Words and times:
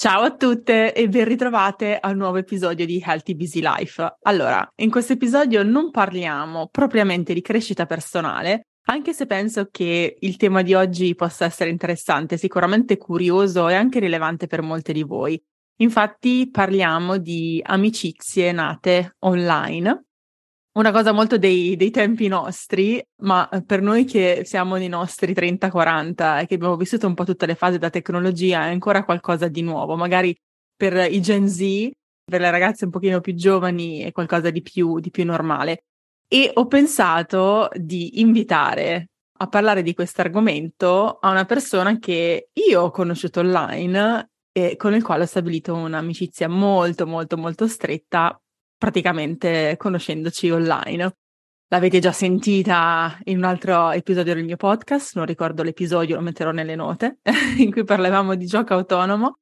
Ciao 0.00 0.22
a 0.22 0.30
tutte 0.30 0.94
e 0.94 1.08
ben 1.08 1.24
ritrovate 1.24 1.98
al 1.98 2.16
nuovo 2.16 2.36
episodio 2.36 2.86
di 2.86 3.02
Healthy 3.04 3.34
Busy 3.34 3.60
Life. 3.60 4.18
Allora, 4.22 4.64
in 4.76 4.90
questo 4.90 5.14
episodio 5.14 5.64
non 5.64 5.90
parliamo 5.90 6.68
propriamente 6.68 7.34
di 7.34 7.40
crescita 7.40 7.84
personale, 7.84 8.68
anche 8.86 9.12
se 9.12 9.26
penso 9.26 9.66
che 9.72 10.16
il 10.20 10.36
tema 10.36 10.62
di 10.62 10.72
oggi 10.72 11.16
possa 11.16 11.46
essere 11.46 11.70
interessante, 11.70 12.36
sicuramente 12.36 12.96
curioso 12.96 13.68
e 13.68 13.74
anche 13.74 13.98
rilevante 13.98 14.46
per 14.46 14.62
molte 14.62 14.92
di 14.92 15.02
voi. 15.02 15.42
Infatti 15.78 16.48
parliamo 16.48 17.18
di 17.18 17.60
amicizie 17.64 18.52
nate 18.52 19.16
online 19.24 20.04
una 20.78 20.92
cosa 20.92 21.10
molto 21.12 21.38
dei, 21.38 21.76
dei, 21.76 21.90
tempi 21.90 22.28
nostri, 22.28 23.02
ma 23.22 23.48
eh, 23.48 23.64
per 23.64 23.82
noi 23.82 24.04
che 24.04 24.42
siamo 24.44 24.76
nei 24.76 24.88
nostri 24.88 25.32
30-40 25.32 26.40
e 26.40 26.46
che 26.46 26.54
abbiamo 26.54 26.76
vissuto 26.76 27.08
un 27.08 27.14
po' 27.14 27.24
tutte 27.24 27.46
le 27.46 27.56
fasi 27.56 27.78
da 27.78 27.90
tecnologia 27.90 28.66
è 28.66 28.70
ancora 28.70 29.04
qualcosa 29.04 29.48
di 29.48 29.62
nuovo. 29.62 29.96
Magari 29.96 30.36
per 30.76 31.10
i 31.10 31.20
Gen 31.20 31.48
Z, 31.48 31.90
per 32.24 32.40
le 32.40 32.50
ragazze 32.50 32.84
un 32.84 32.92
pochino 32.92 33.20
più 33.20 33.34
giovani 33.34 34.02
è 34.02 34.12
qualcosa 34.12 34.50
di 34.50 34.62
più, 34.62 35.00
di 35.00 35.10
più 35.10 35.24
normale. 35.24 35.82
E 36.28 36.52
ho 36.54 36.66
pensato 36.66 37.68
di 37.74 38.20
invitare 38.20 39.08
a 39.40 39.48
parlare 39.48 39.82
di 39.82 39.94
questo 39.94 40.20
argomento 40.20 41.18
a 41.20 41.30
una 41.30 41.44
persona 41.44 41.98
che 41.98 42.50
io 42.52 42.82
ho 42.82 42.90
conosciuto 42.90 43.40
online 43.40 44.30
e 44.52 44.76
con 44.76 44.94
il 44.94 45.02
quale 45.02 45.24
ho 45.24 45.26
stabilito 45.26 45.74
un'amicizia 45.74 46.48
molto, 46.48 47.06
molto, 47.06 47.36
molto 47.36 47.66
stretta 47.66 48.38
praticamente 48.78 49.74
conoscendoci 49.76 50.50
online. 50.50 51.16
L'avete 51.70 51.98
già 51.98 52.12
sentita 52.12 53.18
in 53.24 53.38
un 53.38 53.44
altro 53.44 53.90
episodio 53.90 54.32
del 54.32 54.44
mio 54.44 54.56
podcast, 54.56 55.16
non 55.16 55.26
ricordo 55.26 55.62
l'episodio, 55.62 56.16
lo 56.16 56.22
metterò 56.22 56.50
nelle 56.50 56.74
note, 56.74 57.18
in 57.58 57.70
cui 57.70 57.84
parlavamo 57.84 58.34
di 58.36 58.46
gioco 58.46 58.72
autonomo. 58.72 59.40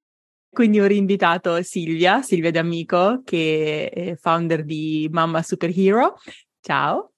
Quindi 0.51 0.81
ho 0.81 0.87
rinvitato 0.87 1.63
Silvia, 1.63 2.23
Silvia 2.23 2.51
D'Amico, 2.51 3.21
che 3.25 3.91
è 3.91 4.17
founder 4.17 4.65
di 4.65 5.09
Mamma 5.13 5.43
Superhero. 5.43 6.17
Ciao. 6.61 7.16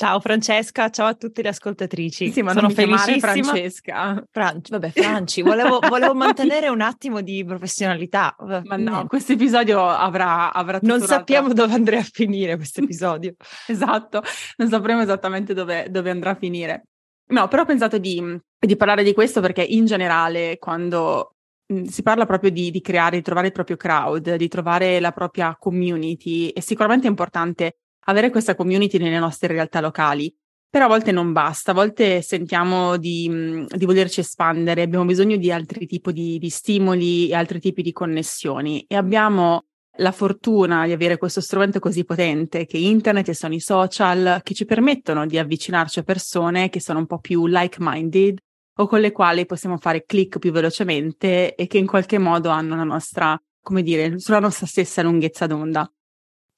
Ciao 0.00 0.18
Francesca, 0.18 0.88
ciao 0.88 1.08
a 1.08 1.14
tutte 1.14 1.42
le 1.42 1.50
ascoltatrici. 1.50 2.30
Sì, 2.30 2.40
ma 2.40 2.54
Sono 2.54 2.70
felicissima. 2.70 3.18
Francesca. 3.18 4.24
Fran- 4.30 4.62
vabbè, 4.66 4.92
Franci, 4.92 5.42
volevo, 5.42 5.78
volevo 5.78 6.14
mantenere 6.14 6.68
un 6.68 6.80
attimo 6.80 7.20
di 7.20 7.44
professionalità. 7.44 8.34
Ma 8.64 8.76
no, 8.76 9.06
questo 9.06 9.32
episodio 9.32 9.86
avrà, 9.86 10.54
avrà 10.54 10.78
Non 10.80 11.02
sappiamo 11.02 11.52
dove 11.52 11.74
andrà 11.74 11.98
a 11.98 12.02
finire 12.02 12.56
questo 12.56 12.80
episodio. 12.82 13.34
esatto, 13.66 14.22
non 14.56 14.70
sapremo 14.70 15.02
esattamente 15.02 15.52
dove, 15.52 15.88
dove, 15.90 16.08
andrà 16.08 16.30
a 16.30 16.36
finire. 16.36 16.84
No, 17.32 17.46
però 17.48 17.64
ho 17.64 17.66
pensato 17.66 17.98
di, 17.98 18.40
di 18.58 18.76
parlare 18.76 19.02
di 19.02 19.12
questo 19.12 19.42
perché 19.42 19.62
in 19.62 19.84
generale 19.84 20.56
quando 20.58 21.34
mm, 21.70 21.82
si 21.82 22.02
parla 22.02 22.24
proprio 22.24 22.50
di, 22.50 22.70
di, 22.70 22.80
creare, 22.80 23.16
di 23.16 23.22
trovare 23.22 23.48
il 23.48 23.52
proprio 23.52 23.76
crowd, 23.76 24.34
di 24.36 24.48
trovare 24.48 24.98
la 24.98 25.12
propria 25.12 25.54
community, 25.60 26.48
è 26.54 26.60
sicuramente 26.60 27.06
importante 27.06 27.74
avere 28.06 28.30
questa 28.30 28.54
community 28.54 28.98
nelle 28.98 29.18
nostre 29.18 29.48
realtà 29.48 29.80
locali. 29.80 30.34
Però 30.68 30.84
a 30.84 30.88
volte 30.88 31.10
non 31.10 31.32
basta, 31.32 31.72
a 31.72 31.74
volte 31.74 32.22
sentiamo 32.22 32.96
di, 32.96 33.28
mm, 33.28 33.66
di 33.74 33.84
volerci 33.86 34.20
espandere, 34.20 34.82
abbiamo 34.82 35.04
bisogno 35.04 35.36
di 35.36 35.50
altri 35.50 35.86
tipi 35.86 36.12
di, 36.12 36.38
di 36.38 36.48
stimoli 36.48 37.28
e 37.28 37.34
altri 37.34 37.58
tipi 37.58 37.82
di 37.82 37.92
connessioni 37.92 38.84
e 38.86 38.94
abbiamo 38.94 39.64
la 39.96 40.12
fortuna 40.12 40.86
di 40.86 40.92
avere 40.92 41.18
questo 41.18 41.40
strumento 41.40 41.80
così 41.80 42.04
potente 42.04 42.66
che 42.66 42.78
internet 42.78 43.28
e 43.28 43.34
sono 43.34 43.54
i 43.54 43.60
social 43.60 44.40
che 44.42 44.54
ci 44.54 44.64
permettono 44.64 45.26
di 45.26 45.38
avvicinarci 45.38 45.98
a 45.98 46.02
persone 46.04 46.68
che 46.68 46.80
sono 46.80 47.00
un 47.00 47.06
po' 47.06 47.18
più 47.18 47.46
like-minded 47.46 48.38
o 48.78 48.86
con 48.86 49.00
le 49.00 49.12
quali 49.12 49.44
possiamo 49.46 49.76
fare 49.76 50.04
click 50.04 50.38
più 50.38 50.52
velocemente 50.52 51.54
e 51.54 51.66
che 51.66 51.78
in 51.78 51.86
qualche 51.86 52.18
modo 52.18 52.48
hanno 52.48 52.76
la 52.76 52.84
nostra, 52.84 53.38
come 53.60 53.82
dire, 53.82 54.18
sulla 54.18 54.38
nostra 54.38 54.66
stessa 54.66 55.02
lunghezza 55.02 55.46
d'onda. 55.46 55.90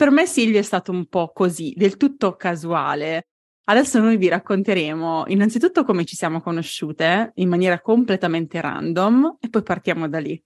Per 0.03 0.11
me 0.11 0.27
Silvia 0.27 0.59
è 0.59 0.65
stato 0.65 0.91
un 0.91 1.07
po' 1.07 1.31
così, 1.33 1.75
del 1.77 1.97
tutto 1.97 2.35
casuale. 2.35 3.29
Adesso 3.67 4.01
noi 4.01 4.17
vi 4.17 4.27
racconteremo 4.27 5.27
innanzitutto 5.29 5.85
come 5.85 6.05
ci 6.05 6.17
siamo 6.17 6.41
conosciute 6.41 7.31
in 7.37 7.49
maniera 7.49 7.81
completamente 7.81 8.61
random 8.61 9.37
e 9.39 9.49
poi 9.49 9.63
partiamo 9.63 10.09
da 10.09 10.19
lì. 10.19 10.37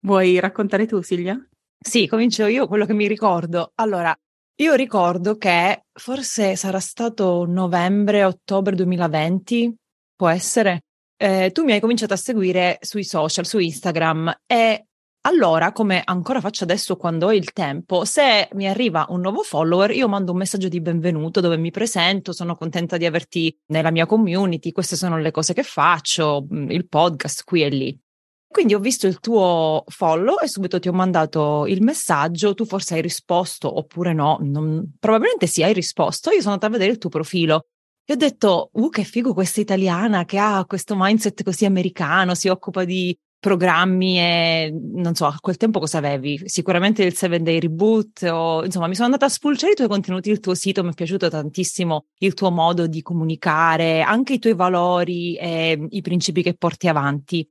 Vuoi 0.00 0.40
raccontare 0.40 0.86
tu 0.86 1.02
Silvia? 1.02 1.38
Sì, 1.78 2.06
comincio 2.06 2.46
io 2.46 2.66
quello 2.66 2.86
che 2.86 2.94
mi 2.94 3.06
ricordo. 3.06 3.72
Allora, 3.74 4.16
io 4.62 4.72
ricordo 4.72 5.36
che 5.36 5.82
forse 5.92 6.56
sarà 6.56 6.80
stato 6.80 7.44
novembre-ottobre 7.44 8.74
2020, 8.76 9.74
può 10.16 10.28
essere. 10.28 10.84
Eh, 11.18 11.50
tu 11.52 11.64
mi 11.64 11.72
hai 11.72 11.80
cominciato 11.80 12.14
a 12.14 12.16
seguire 12.16 12.78
sui 12.80 13.04
social, 13.04 13.44
su 13.44 13.58
Instagram 13.58 14.40
e 14.46 14.85
allora, 15.26 15.72
come 15.72 16.02
ancora 16.04 16.40
faccio 16.40 16.62
adesso 16.62 16.96
quando 16.96 17.26
ho 17.26 17.32
il 17.32 17.52
tempo, 17.52 18.04
se 18.04 18.48
mi 18.52 18.68
arriva 18.68 19.06
un 19.08 19.20
nuovo 19.20 19.42
follower, 19.42 19.90
io 19.90 20.06
mando 20.06 20.30
un 20.30 20.38
messaggio 20.38 20.68
di 20.68 20.80
benvenuto 20.80 21.40
dove 21.40 21.56
mi 21.56 21.72
presento, 21.72 22.32
sono 22.32 22.54
contenta 22.54 22.96
di 22.96 23.06
averti 23.06 23.52
nella 23.66 23.90
mia 23.90 24.06
community, 24.06 24.70
queste 24.70 24.94
sono 24.94 25.18
le 25.18 25.32
cose 25.32 25.52
che 25.52 25.64
faccio, 25.64 26.46
mm, 26.52 26.70
il 26.70 26.86
podcast 26.86 27.42
qui 27.42 27.64
e 27.64 27.68
lì. 27.68 28.00
Quindi 28.46 28.74
ho 28.74 28.78
visto 28.78 29.08
il 29.08 29.18
tuo 29.18 29.82
follow 29.88 30.38
e 30.40 30.46
subito 30.46 30.78
ti 30.78 30.88
ho 30.88 30.92
mandato 30.92 31.66
il 31.66 31.82
messaggio, 31.82 32.54
tu 32.54 32.64
forse 32.64 32.94
hai 32.94 33.02
risposto 33.02 33.76
oppure 33.76 34.12
no, 34.12 34.38
non, 34.42 34.94
probabilmente 34.96 35.48
sì, 35.48 35.64
hai 35.64 35.72
risposto, 35.72 36.30
io 36.30 36.40
sono 36.40 36.52
andata 36.52 36.68
a 36.68 36.70
vedere 36.70 36.92
il 36.92 36.98
tuo 36.98 37.10
profilo 37.10 37.66
e 38.04 38.12
ho 38.12 38.16
detto, 38.16 38.70
uh, 38.72 38.88
che 38.88 39.02
figo 39.02 39.34
questa 39.34 39.60
italiana 39.60 40.24
che 40.24 40.38
ha 40.38 40.64
questo 40.64 40.94
mindset 40.96 41.42
così 41.42 41.64
americano, 41.64 42.36
si 42.36 42.46
occupa 42.46 42.84
di 42.84 43.16
programmi 43.46 44.18
e 44.18 44.76
non 44.94 45.14
so, 45.14 45.26
a 45.26 45.36
quel 45.40 45.56
tempo 45.56 45.78
cosa 45.78 45.98
avevi? 45.98 46.48
Sicuramente 46.48 47.04
il 47.04 47.14
7 47.14 47.40
Day 47.40 47.60
Reboot 47.60 48.22
o 48.24 48.64
insomma 48.64 48.88
mi 48.88 48.94
sono 48.94 49.06
andata 49.06 49.26
a 49.26 49.28
spulciare 49.28 49.74
i 49.74 49.76
tuoi 49.76 49.86
contenuti, 49.86 50.30
il 50.30 50.40
tuo 50.40 50.56
sito, 50.56 50.82
mi 50.82 50.90
è 50.90 50.94
piaciuto 50.94 51.30
tantissimo 51.30 52.06
il 52.18 52.34
tuo 52.34 52.50
modo 52.50 52.88
di 52.88 53.02
comunicare, 53.02 54.02
anche 54.02 54.32
i 54.32 54.38
tuoi 54.40 54.54
valori 54.54 55.36
e 55.36 55.86
i 55.90 56.00
principi 56.00 56.42
che 56.42 56.54
porti 56.54 56.88
avanti. 56.88 57.48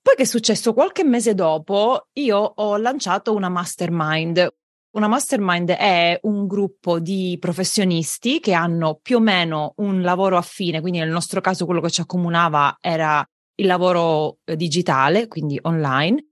Poi 0.00 0.14
che 0.14 0.22
è 0.22 0.24
successo? 0.24 0.72
Qualche 0.72 1.04
mese 1.04 1.34
dopo 1.34 2.08
io 2.14 2.38
ho 2.38 2.78
lanciato 2.78 3.34
una 3.34 3.50
mastermind. 3.50 4.54
Una 4.92 5.08
mastermind 5.08 5.68
è 5.68 6.18
un 6.22 6.46
gruppo 6.46 6.98
di 6.98 7.36
professionisti 7.38 8.40
che 8.40 8.54
hanno 8.54 8.98
più 9.02 9.16
o 9.16 9.20
meno 9.20 9.74
un 9.76 10.00
lavoro 10.00 10.38
affine, 10.38 10.80
quindi 10.80 10.98
nel 10.98 11.10
nostro 11.10 11.42
caso 11.42 11.66
quello 11.66 11.82
che 11.82 11.90
ci 11.90 12.00
accomunava 12.00 12.78
era 12.80 13.22
il 13.56 13.66
lavoro 13.66 14.38
eh, 14.44 14.56
digitale, 14.56 15.28
quindi 15.28 15.58
online. 15.62 16.24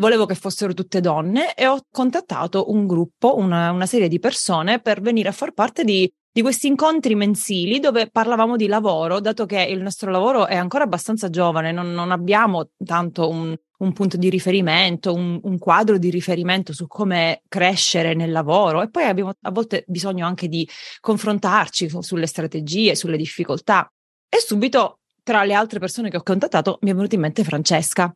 Volevo 0.00 0.24
che 0.24 0.34
fossero 0.34 0.72
tutte 0.72 1.00
donne 1.00 1.54
e 1.54 1.66
ho 1.66 1.78
contattato 1.90 2.70
un 2.70 2.86
gruppo, 2.86 3.36
una, 3.36 3.70
una 3.70 3.86
serie 3.86 4.08
di 4.08 4.18
persone 4.18 4.80
per 4.80 5.02
venire 5.02 5.28
a 5.28 5.32
far 5.32 5.52
parte 5.52 5.84
di, 5.84 6.10
di 6.32 6.40
questi 6.40 6.68
incontri 6.68 7.14
mensili 7.14 7.80
dove 7.80 8.08
parlavamo 8.08 8.56
di 8.56 8.66
lavoro, 8.66 9.20
dato 9.20 9.44
che 9.44 9.60
il 9.60 9.82
nostro 9.82 10.10
lavoro 10.10 10.46
è 10.46 10.56
ancora 10.56 10.84
abbastanza 10.84 11.28
giovane, 11.28 11.70
non, 11.70 11.92
non 11.92 12.12
abbiamo 12.12 12.70
tanto 12.82 13.28
un, 13.28 13.54
un, 13.78 13.92
punto 13.92 14.16
di 14.16 14.30
riferimento, 14.30 15.12
un, 15.12 15.38
un, 15.42 15.58
quadro 15.58 15.98
di 15.98 16.08
riferimento 16.08 16.72
su 16.72 16.86
come 16.86 17.42
crescere 17.46 18.14
nel 18.14 18.30
lavoro 18.30 18.80
e 18.80 18.88
poi 18.88 19.04
abbiamo 19.04 19.32
a 19.38 19.50
volte 19.50 19.84
bisogno 19.86 20.24
anche 20.24 20.48
di 20.48 20.66
confrontarci 21.00 21.90
sulle 22.00 22.26
strategie, 22.26 22.94
sulle 22.94 23.18
difficoltà. 23.18 23.86
E 24.32 24.38
subito 24.38 24.99
tra 25.30 25.44
le 25.44 25.54
altre 25.54 25.78
persone 25.78 26.10
che 26.10 26.16
ho 26.16 26.24
contattato 26.24 26.78
mi 26.80 26.90
è 26.90 26.94
venuta 26.94 27.14
in 27.14 27.20
mente 27.20 27.44
Francesca. 27.44 28.12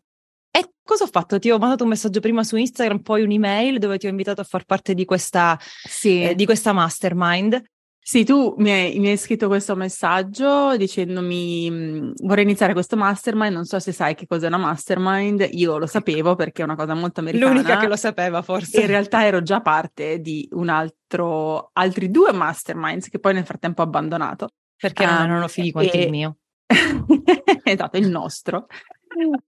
E 0.50 0.72
cosa 0.82 1.04
ho 1.04 1.06
fatto? 1.06 1.38
Ti 1.38 1.48
ho 1.48 1.58
mandato 1.58 1.84
un 1.84 1.90
messaggio 1.90 2.18
prima 2.18 2.42
su 2.42 2.56
Instagram, 2.56 3.02
poi 3.02 3.22
un'email 3.22 3.78
dove 3.78 3.98
ti 3.98 4.06
ho 4.06 4.10
invitato 4.10 4.40
a 4.40 4.44
far 4.44 4.64
parte 4.64 4.94
di 4.94 5.04
questa, 5.04 5.56
sì. 5.60 6.24
eh, 6.24 6.34
di 6.34 6.44
questa 6.44 6.72
mastermind. 6.72 7.62
Sì, 8.00 8.24
tu 8.24 8.56
mi 8.58 8.70
hai, 8.72 8.98
mi 8.98 9.10
hai, 9.10 9.16
scritto 9.16 9.46
questo 9.46 9.76
messaggio 9.76 10.76
dicendomi 10.76 11.70
mm, 11.70 12.10
vorrei 12.24 12.42
iniziare 12.42 12.72
questo 12.72 12.96
mastermind, 12.96 13.54
non 13.54 13.64
so 13.64 13.78
se 13.78 13.92
sai 13.92 14.16
che 14.16 14.26
cos'è 14.26 14.48
una 14.48 14.58
mastermind, 14.58 15.48
io 15.52 15.78
lo 15.78 15.86
sapevo 15.86 16.34
perché 16.34 16.62
è 16.62 16.64
una 16.64 16.74
cosa 16.74 16.94
molto 16.94 17.20
americana. 17.20 17.52
L'unica 17.52 17.76
che 17.76 17.86
lo 17.86 17.96
sapeva 17.96 18.42
forse. 18.42 18.80
In 18.80 18.88
realtà 18.88 19.24
ero 19.24 19.40
già 19.40 19.60
parte 19.60 20.18
di 20.18 20.48
un 20.50 20.68
altro, 20.68 21.70
altri 21.74 22.10
due 22.10 22.32
masterminds 22.32 23.08
che 23.08 23.20
poi 23.20 23.34
nel 23.34 23.46
frattempo 23.46 23.82
ho 23.82 23.84
abbandonato. 23.84 24.48
Perché 24.76 25.04
um, 25.04 25.10
non 25.10 25.22
erano 25.22 25.48
fighi 25.48 25.70
quanto 25.70 25.96
e, 25.96 26.02
il 26.02 26.10
mio. 26.10 26.38
esatto, 27.64 27.96
il 27.96 28.08
nostro. 28.08 28.66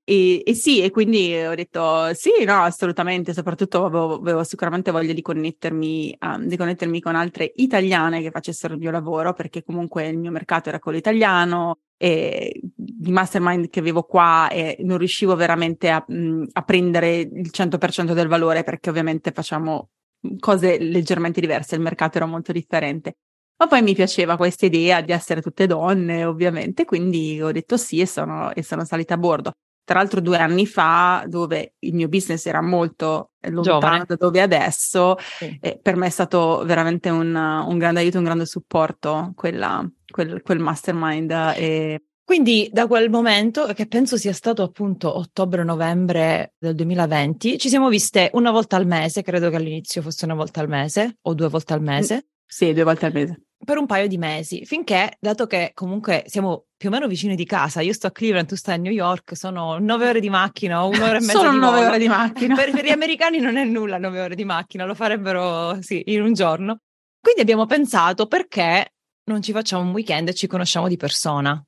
e, 0.05 0.43
e, 0.45 0.55
sì, 0.55 0.83
e 0.83 0.91
quindi 0.91 1.35
ho 1.35 1.55
detto 1.55 2.13
sì, 2.15 2.45
no, 2.45 2.63
assolutamente, 2.63 3.33
soprattutto 3.33 3.85
avevo, 3.85 4.15
avevo 4.15 4.45
sicuramente 4.45 4.91
voglia 4.91 5.13
di 5.13 5.23
connettermi, 5.23 6.17
um, 6.21 6.47
di 6.47 6.57
connettermi 6.57 7.01
con 7.01 7.17
altre 7.17 7.53
italiane 7.57 8.23
che 8.23 8.31
facessero 8.31 8.75
il 8.75 8.81
mio 8.81 8.91
lavoro, 8.91 9.33
perché 9.33 9.63
comunque 9.63 10.07
il 10.07 10.19
mio 10.19 10.31
mercato 10.31 10.69
era 10.69 10.79
quello 10.79 10.99
italiano, 10.99 11.79
e 11.99 12.61
di 12.75 13.11
mastermind 13.11 13.71
che 13.71 13.81
avevo 13.81 14.03
qua 14.03 14.51
e 14.51 14.77
non 14.81 14.99
riuscivo 14.99 15.35
veramente 15.35 15.89
a, 15.89 16.05
a 16.53 16.63
prendere 16.63 17.21
il 17.21 17.51
100% 17.51 18.13
del 18.13 18.29
valore 18.29 18.63
perché 18.65 18.91
ovviamente 18.91 19.33
facciamo 19.33 19.91
cose 20.39 20.79
leggermente 20.79 21.41
diverse, 21.41 21.75
il 21.75 21.81
mercato 21.81 22.19
era 22.19 22.27
molto 22.27 22.53
differente. 22.53 23.17
Ma 23.59 23.67
poi 23.67 23.83
mi 23.83 23.95
piaceva 23.95 24.37
questa 24.37 24.67
idea 24.67 25.01
di 25.01 25.13
essere 25.13 25.41
tutte 25.41 25.67
donne, 25.67 26.25
ovviamente, 26.25 26.85
quindi 26.85 27.41
ho 27.41 27.51
detto 27.53 27.79
sì 27.79 28.01
e 28.01 28.07
sono, 28.07 28.53
e 28.53 28.63
sono 28.63 28.85
salita 28.85 29.15
a 29.15 29.19
bordo. 29.19 29.53
Tra 29.83 29.99
l'altro 29.99 30.21
due 30.21 30.37
anni 30.37 30.67
fa, 30.67 31.25
dove 31.27 31.75
il 31.79 31.95
mio 31.95 32.09
business 32.09 32.45
era 32.47 32.61
molto 32.61 33.31
lontano 33.41 33.79
Giovane. 33.79 34.05
da 34.07 34.17
dove 34.17 34.43
adesso, 34.43 35.17
sì. 35.19 35.57
eh, 35.61 35.79
per 35.81 35.97
me 35.97 36.07
è 36.07 36.11
stato 36.11 36.65
veramente 36.67 37.09
un, 37.09 37.35
un, 37.35 37.79
grande 37.79 38.01
aiuto, 38.01 38.19
un 38.19 38.25
grande 38.25 38.47
supporto 38.47 39.33
quella, 39.37 39.89
quel, 40.11 40.43
quel 40.43 40.59
mastermind. 40.59 41.31
E... 41.57 42.03
Quindi 42.25 42.69
da 42.73 42.89
quel 42.89 43.09
momento, 43.09 43.67
che 43.67 43.87
penso 43.87 44.17
sia 44.17 44.33
stato 44.33 44.65
appunto 44.65 45.17
ottobre-novembre 45.17 46.55
del 46.59 46.75
2020, 46.75 47.57
ci 47.57 47.69
siamo 47.69 47.89
viste 47.89 48.31
una 48.35 48.51
volta 48.51 48.77
al 48.77 48.87
mese, 48.87 49.23
credo 49.23 49.49
che 49.49 49.57
all'inizio 49.57 50.03
fosse 50.03 50.25
una 50.25 50.35
volta 50.35 50.61
al 50.61 50.69
mese 50.69 51.19
o 51.23 51.33
due 51.33 51.49
volte 51.49 51.73
al 51.73 51.81
mese. 51.83 52.27
Sì, 52.45 52.73
due 52.73 52.83
volte 52.83 53.07
al 53.07 53.13
mese. 53.13 53.46
Per 53.65 53.79
un 53.79 53.87
paio 53.87 54.07
di 54.07 54.19
mesi, 54.19 54.65
finché, 54.65 55.17
dato 55.19 55.47
che 55.47 55.71
comunque 55.75 56.25
siamo 56.27 56.67
più 56.77 56.91
o 56.91 56.93
meno 56.93 57.07
vicini 57.07 57.35
di 57.35 57.47
casa, 57.47 57.81
io 57.81 57.93
sto 57.93 58.09
a 58.09 58.11
Cleveland, 58.11 58.47
tu 58.47 58.55
stai 58.55 58.75
a 58.75 58.79
New 58.79 58.93
York, 58.93 59.35
sono 59.35 59.79
nove 59.79 60.09
ore 60.09 60.21
di 60.21 60.29
macchina 60.29 60.85
un'ora 60.85 61.17
e 61.17 61.21
mezza 61.25 61.39
sono 61.39 61.53
di 61.53 61.59
nove 61.59 61.87
ore 61.87 61.99
di 61.99 62.09
macchina. 62.09 62.55
Per, 62.55 62.71
per, 62.71 62.85
gli 62.85 62.91
americani 62.91 63.39
non 63.39 63.57
è 63.57 63.65
nulla 63.65 63.99
nove 63.99 64.21
ore 64.21 64.35
di 64.35 64.45
macchina, 64.45 64.85
lo 64.85 64.95
farebbero, 64.95 65.81
sì, 65.81 66.03
in 66.07 66.23
un 66.23 66.35
giorno. 66.35 66.79
Quindi 67.19 67.41
abbiamo 67.41 67.67
pensato 67.67 68.27
perché 68.27 68.93
non 69.25 69.43
ci 69.43 69.53
facciamo 69.53 69.83
un 69.83 69.93
weekend 69.93 70.29
e 70.29 70.35
ci 70.35 70.47
conosciamo 70.47 70.87
di 70.87 70.97
persona. 70.97 71.61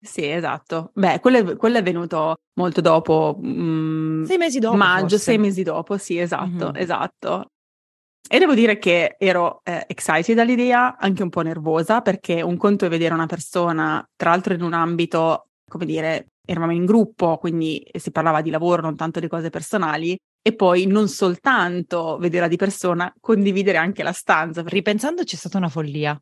Sì, 0.00 0.24
esatto. 0.24 0.90
Beh, 0.94 1.20
quello 1.20 1.38
è, 1.38 1.56
quello 1.56 1.78
è 1.78 1.82
venuto 1.82 2.36
molto 2.54 2.80
dopo. 2.80 3.38
Mm, 3.42 4.24
sei 4.24 4.38
mesi 4.38 4.58
dopo. 4.58 4.76
Maggio, 4.76 5.08
forse. 5.08 5.18
sei 5.18 5.38
mesi 5.38 5.62
dopo, 5.62 5.96
sì, 5.98 6.18
esatto, 6.18 6.46
mm-hmm. 6.46 6.76
esatto. 6.76 7.50
E 8.28 8.38
devo 8.38 8.54
dire 8.54 8.78
che 8.78 9.14
ero 9.18 9.60
eh, 9.64 9.84
excited 9.88 10.34
dall'idea, 10.34 10.96
anche 10.98 11.22
un 11.22 11.28
po' 11.28 11.42
nervosa, 11.42 12.00
perché 12.00 12.42
un 12.42 12.56
conto 12.56 12.84
è 12.84 12.88
vedere 12.88 13.14
una 13.14 13.26
persona, 13.26 14.04
tra 14.16 14.30
l'altro 14.30 14.54
in 14.54 14.62
un 14.62 14.72
ambito, 14.72 15.50
come 15.68 15.86
dire, 15.86 16.30
eravamo 16.44 16.72
in 16.72 16.84
gruppo, 16.84 17.38
quindi 17.38 17.86
si 17.92 18.10
parlava 18.10 18.40
di 18.40 18.50
lavoro, 18.50 18.82
non 18.82 18.96
tanto 18.96 19.20
di 19.20 19.28
cose 19.28 19.50
personali, 19.50 20.16
e 20.42 20.54
poi 20.54 20.86
non 20.86 21.08
soltanto 21.08 22.18
vederla 22.18 22.48
di 22.48 22.56
persona, 22.56 23.12
condividere 23.20 23.78
anche 23.78 24.02
la 24.02 24.12
stanza. 24.12 24.62
Ripensando 24.64 25.22
c'è 25.22 25.36
stata 25.36 25.58
una 25.58 25.68
follia. 25.68 26.20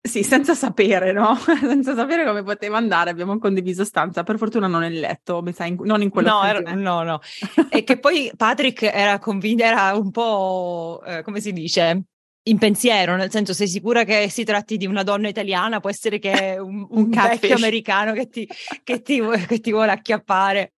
Sì, 0.00 0.22
senza 0.22 0.54
sapere, 0.54 1.12
no? 1.12 1.36
senza 1.60 1.94
sapere 1.94 2.24
come 2.24 2.42
poteva 2.42 2.76
andare, 2.76 3.10
abbiamo 3.10 3.38
condiviso 3.38 3.84
stanza, 3.84 4.22
per 4.22 4.38
fortuna 4.38 4.66
non 4.66 4.80
nel 4.80 4.98
letto, 4.98 5.42
mi 5.42 5.52
sa, 5.52 5.64
in, 5.64 5.76
non 5.80 6.00
in 6.00 6.10
quello 6.10 6.30
no, 6.30 6.44
era, 6.44 6.60
no, 6.74 7.02
no. 7.02 7.20
e 7.68 7.82
che 7.82 7.98
poi 7.98 8.30
Patrick 8.36 8.82
era 8.82 9.18
convinto, 9.18 9.64
era 9.64 9.94
un 9.96 10.10
po', 10.10 11.02
eh, 11.04 11.22
come 11.22 11.40
si 11.40 11.52
dice, 11.52 12.04
in 12.48 12.58
pensiero, 12.58 13.16
nel 13.16 13.30
senso 13.30 13.52
sei 13.52 13.66
sicura 13.68 14.04
che 14.04 14.28
si 14.30 14.44
tratti 14.44 14.76
di 14.76 14.86
una 14.86 15.02
donna 15.02 15.28
italiana, 15.28 15.80
può 15.80 15.90
essere 15.90 16.18
che 16.18 16.32
è 16.32 16.58
un, 16.60 16.86
un, 16.88 17.02
un 17.04 17.10
vecchio 17.10 17.56
americano 17.56 18.12
che 18.12 18.28
ti, 18.28 18.48
che, 18.82 19.02
ti, 19.02 19.20
che 19.46 19.60
ti 19.60 19.72
vuole 19.72 19.90
acchiappare. 19.90 20.74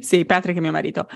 Sì, 0.00 0.24
Patrick 0.24 0.58
è 0.58 0.60
mio 0.60 0.72
marito. 0.72 1.06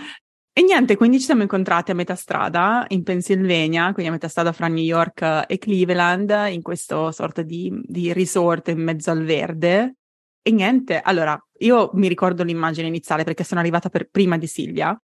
E 0.58 0.62
niente, 0.62 0.96
quindi 0.96 1.18
ci 1.18 1.26
siamo 1.26 1.42
incontrati 1.42 1.90
a 1.90 1.94
metà 1.94 2.14
strada 2.14 2.86
in 2.88 3.02
Pennsylvania, 3.02 3.92
quindi 3.92 4.08
a 4.08 4.14
metà 4.14 4.26
strada 4.26 4.52
fra 4.52 4.68
New 4.68 4.82
York 4.82 5.44
e 5.46 5.58
Cleveland, 5.58 6.34
in 6.48 6.62
questo 6.62 7.12
sorta 7.12 7.42
di, 7.42 7.70
di 7.84 8.10
resort 8.14 8.68
in 8.68 8.82
mezzo 8.82 9.10
al 9.10 9.22
verde. 9.22 9.96
E 10.40 10.50
niente, 10.52 10.98
allora, 10.98 11.38
io 11.58 11.90
mi 11.92 12.08
ricordo 12.08 12.42
l'immagine 12.42 12.88
iniziale 12.88 13.22
perché 13.22 13.44
sono 13.44 13.60
arrivata 13.60 13.90
per 13.90 14.08
prima 14.08 14.38
di 14.38 14.46
Silvia, 14.46 14.98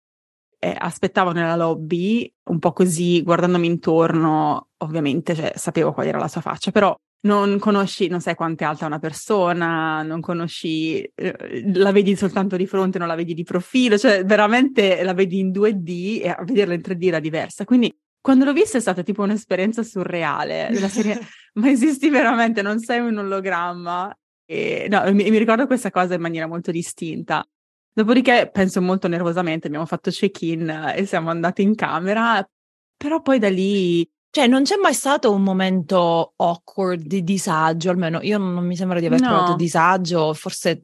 eh, 0.59 0.77
aspettavo 0.79 1.33
nella 1.33 1.57
lobby, 1.57 2.31
un 2.51 2.59
po' 2.59 2.73
così, 2.73 3.23
guardandomi 3.23 3.67
intorno, 3.69 4.69
ovviamente, 4.83 5.35
cioè, 5.35 5.53
sapevo 5.57 5.95
qual 5.95 6.09
era 6.09 6.19
la 6.19 6.29
sua 6.29 6.43
faccia, 6.43 6.73
però 6.73 6.95
non 7.21 7.59
conosci, 7.59 8.07
non 8.09 8.21
sai 8.21 8.35
quanto 8.35 8.63
è 8.63 8.67
alta 8.67 8.87
una 8.87 8.99
persona, 8.99 10.03
non 10.03 10.21
conosci, 10.21 11.03
eh, 11.03 11.63
la 11.75 11.91
vedi 11.91 12.15
soltanto 12.15 12.57
di 12.57 12.67
fronte, 12.67 12.99
non 12.99 13.09
la 13.09 13.17
vedi 13.17 13.35
di 13.35 13.43
profilo, 13.43 13.99
cioè 13.99 14.25
veramente 14.25 15.03
la 15.03 15.15
vedi 15.15 15.39
in 15.41 15.51
2D 15.51 16.23
e 16.23 16.29
a 16.29 16.45
vederla 16.45 16.75
in 16.75 16.81
3D 16.81 17.05
era 17.05 17.21
diversa. 17.21 17.65
Quindi 17.65 17.93
quando 18.21 18.45
l'ho 18.45 18.53
vista 18.53 18.79
è 18.79 18.81
stata 18.81 19.03
tipo 19.03 19.23
un'esperienza 19.23 19.83
surreale, 19.83 20.69
della 20.71 20.89
serie, 20.89 21.19
ma 21.55 21.71
esisti 21.71 22.09
veramente, 22.09 22.63
non 22.63 22.79
sei 22.79 23.01
un 23.01 23.19
ologramma. 23.19 24.15
E, 24.45 24.87
no, 24.89 25.03
mi, 25.13 25.31
mi 25.31 25.39
ricordo 25.39 25.67
questa 25.67 25.91
cosa 25.91 26.15
in 26.15 26.21
maniera 26.21 26.47
molto 26.47 26.71
distinta. 26.71 27.45
Dopodiché 27.93 28.49
penso 28.53 28.81
molto 28.81 29.09
nervosamente, 29.09 29.67
abbiamo 29.67 29.87
fatto 29.87 30.11
check-in 30.11 30.93
e 30.95 31.05
siamo 31.05 31.31
andati 31.31 31.63
in 31.63 31.75
camera, 31.75 32.49
però 32.97 33.21
poi 33.23 33.41
da 33.41 33.49
lì 33.49 34.09
cioè, 34.31 34.47
non 34.47 34.63
c'è 34.63 34.77
mai 34.77 34.93
stato 34.93 35.33
un 35.33 35.43
momento 35.43 36.35
awkward 36.37 37.03
di 37.03 37.25
disagio, 37.25 37.91
almeno 37.91 38.21
io 38.21 38.37
non, 38.37 38.65
mi 38.65 38.77
sembra 38.77 39.01
di 39.01 39.07
aver 39.07 39.21
no. 39.21 39.29
provato 39.29 39.55
disagio, 39.57 40.35
forse 40.35 40.83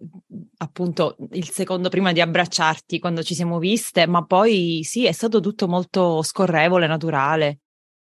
appunto 0.56 1.17
il 1.32 1.50
secondo 1.50 1.91
prima 1.91 2.12
di 2.12 2.23
abbracciarti 2.23 2.99
quando 2.99 3.23
ci 3.23 3.35
siamo 3.35 3.58
viste, 3.58 4.06
ma 4.06 4.25
poi 4.25 4.81
sì, 4.82 5.05
è 5.05 5.12
stato 5.12 5.41
tutto 5.41 5.69
molto 5.69 6.23
scorrevole, 6.23 6.87
naturale. 6.87 7.58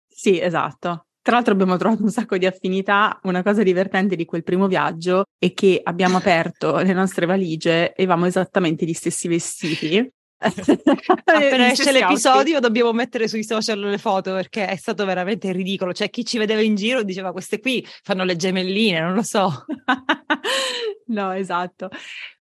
Sì, 0.08 0.40
esatto. 0.40 1.06
Tra 1.22 1.34
l'altro 1.34 1.52
abbiamo 1.52 1.76
trovato 1.76 2.02
un 2.02 2.10
sacco 2.10 2.36
di 2.36 2.46
affinità. 2.46 3.20
Una 3.22 3.42
cosa 3.42 3.62
divertente 3.62 4.16
di 4.16 4.24
quel 4.24 4.42
primo 4.42 4.66
viaggio 4.66 5.24
è 5.38 5.52
che 5.52 5.80
abbiamo 5.82 6.16
aperto 6.16 6.78
le 6.78 6.92
nostre 6.92 7.26
valigie 7.26 7.92
e 7.92 8.02
avevamo 8.02 8.26
esattamente 8.26 8.84
gli 8.84 8.94
stessi 8.94 9.28
vestiti. 9.28 10.10
Appena 10.40 11.70
esce 11.70 11.92
l'episodio 11.92 12.60
dobbiamo 12.60 12.92
mettere 12.92 13.28
sui 13.28 13.44
social 13.44 13.78
le 13.78 13.98
foto 13.98 14.32
perché 14.32 14.66
è 14.66 14.76
stato 14.76 15.04
veramente 15.04 15.52
ridicolo. 15.52 15.92
Cioè, 15.92 16.08
chi 16.08 16.24
ci 16.24 16.38
vedeva 16.38 16.62
in 16.62 16.74
giro 16.74 17.02
diceva 17.02 17.32
queste 17.32 17.60
qui 17.60 17.86
fanno 18.02 18.24
le 18.24 18.36
gemelline, 18.36 19.00
non 19.00 19.14
lo 19.14 19.22
so. 19.22 19.64
no, 21.08 21.32
esatto. 21.32 21.90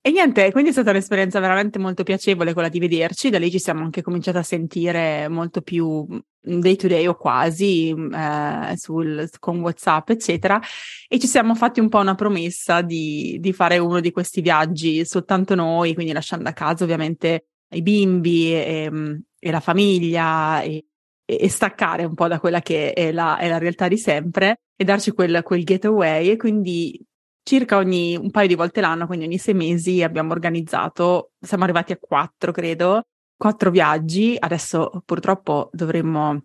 E 0.04 0.10
niente, 0.10 0.51
quindi 0.51 0.69
è 0.69 0.74
stata 0.74 0.89
un'esperienza 0.89 1.39
veramente 1.39 1.78
molto 1.78 2.01
piacevole 2.01 2.53
quella 2.53 2.70
di 2.70 2.79
vederci, 2.79 3.29
da 3.29 3.38
lì 3.38 3.51
ci 3.51 3.60
siamo 3.60 3.84
anche 3.84 4.01
cominciati 4.01 4.38
a 4.38 4.44
sentire 4.44 5.27
molto 5.27 5.62
più 5.62 6.08
day 6.39 6.75
to 6.75 6.88
day 6.88 7.06
o 7.06 7.15
quasi 7.15 7.89
eh, 7.89 8.74
sul, 8.77 9.29
con 9.38 9.60
WhatsApp, 9.60 10.10
eccetera, 10.10 10.60
e 11.08 11.20
ci 11.20 11.27
siamo 11.27 11.53
fatti 11.53 11.79
un 11.79 11.88
po' 11.88 12.00
una 12.00 12.15
promessa 12.15 12.82
di, 12.82 13.38
di 13.39 13.53
fare 13.53 13.77
uno 13.77 14.00
di 14.00 14.10
questi 14.12 14.41
viaggi 14.41 15.06
soltanto 15.06 15.53
noi, 15.53 15.94
quindi 15.94 16.13
lasciando 16.13 16.50
a 16.50 16.53
casa 16.53 16.84
ovviamente 16.84 17.50
i 17.72 17.82
bimbi 17.82 18.54
e, 18.54 18.84
ehm, 18.84 19.22
e 19.40 19.51
la 19.51 19.60
famiglia 19.60 20.62
e, 20.62 20.86
e, 21.25 21.50
staccare 21.50 22.04
un 22.06 22.13
po' 22.13 22.28
da 22.28 22.40
quella 22.40 22.62
che 22.62 22.94
è 22.94 23.12
la, 23.12 23.38
è 23.38 23.48
la 23.48 23.58
realtà 23.58 23.88
di 23.88 23.98
sempre 23.98 24.62
e 24.75 24.84
darci 24.84 25.12
quel, 25.12 25.42
quel 25.44 25.63
getaway. 25.63 26.30
E 26.30 26.38
quindi 26.38 27.04
circa 27.44 27.78
ogni 27.78 28.16
un 28.16 28.30
paio 28.32 28.48
di 28.48 28.56
volte 28.56 28.82
l'anno, 28.82 29.08
quindi 29.08 29.25
ogni 29.25 29.38
sei 29.38 29.54
mesi 29.54 30.04
abbiamo 30.04 30.32
organizzato, 30.32 31.32
siamo 31.40 31.63
arrivati 31.63 31.92
a 31.92 31.98
quattro 32.00 32.51
credo, 32.51 33.04
quattro 33.36 33.72
viaggi, 33.72 34.36
adesso 34.38 35.01
purtroppo 35.06 35.70
dovremmo 35.74 36.44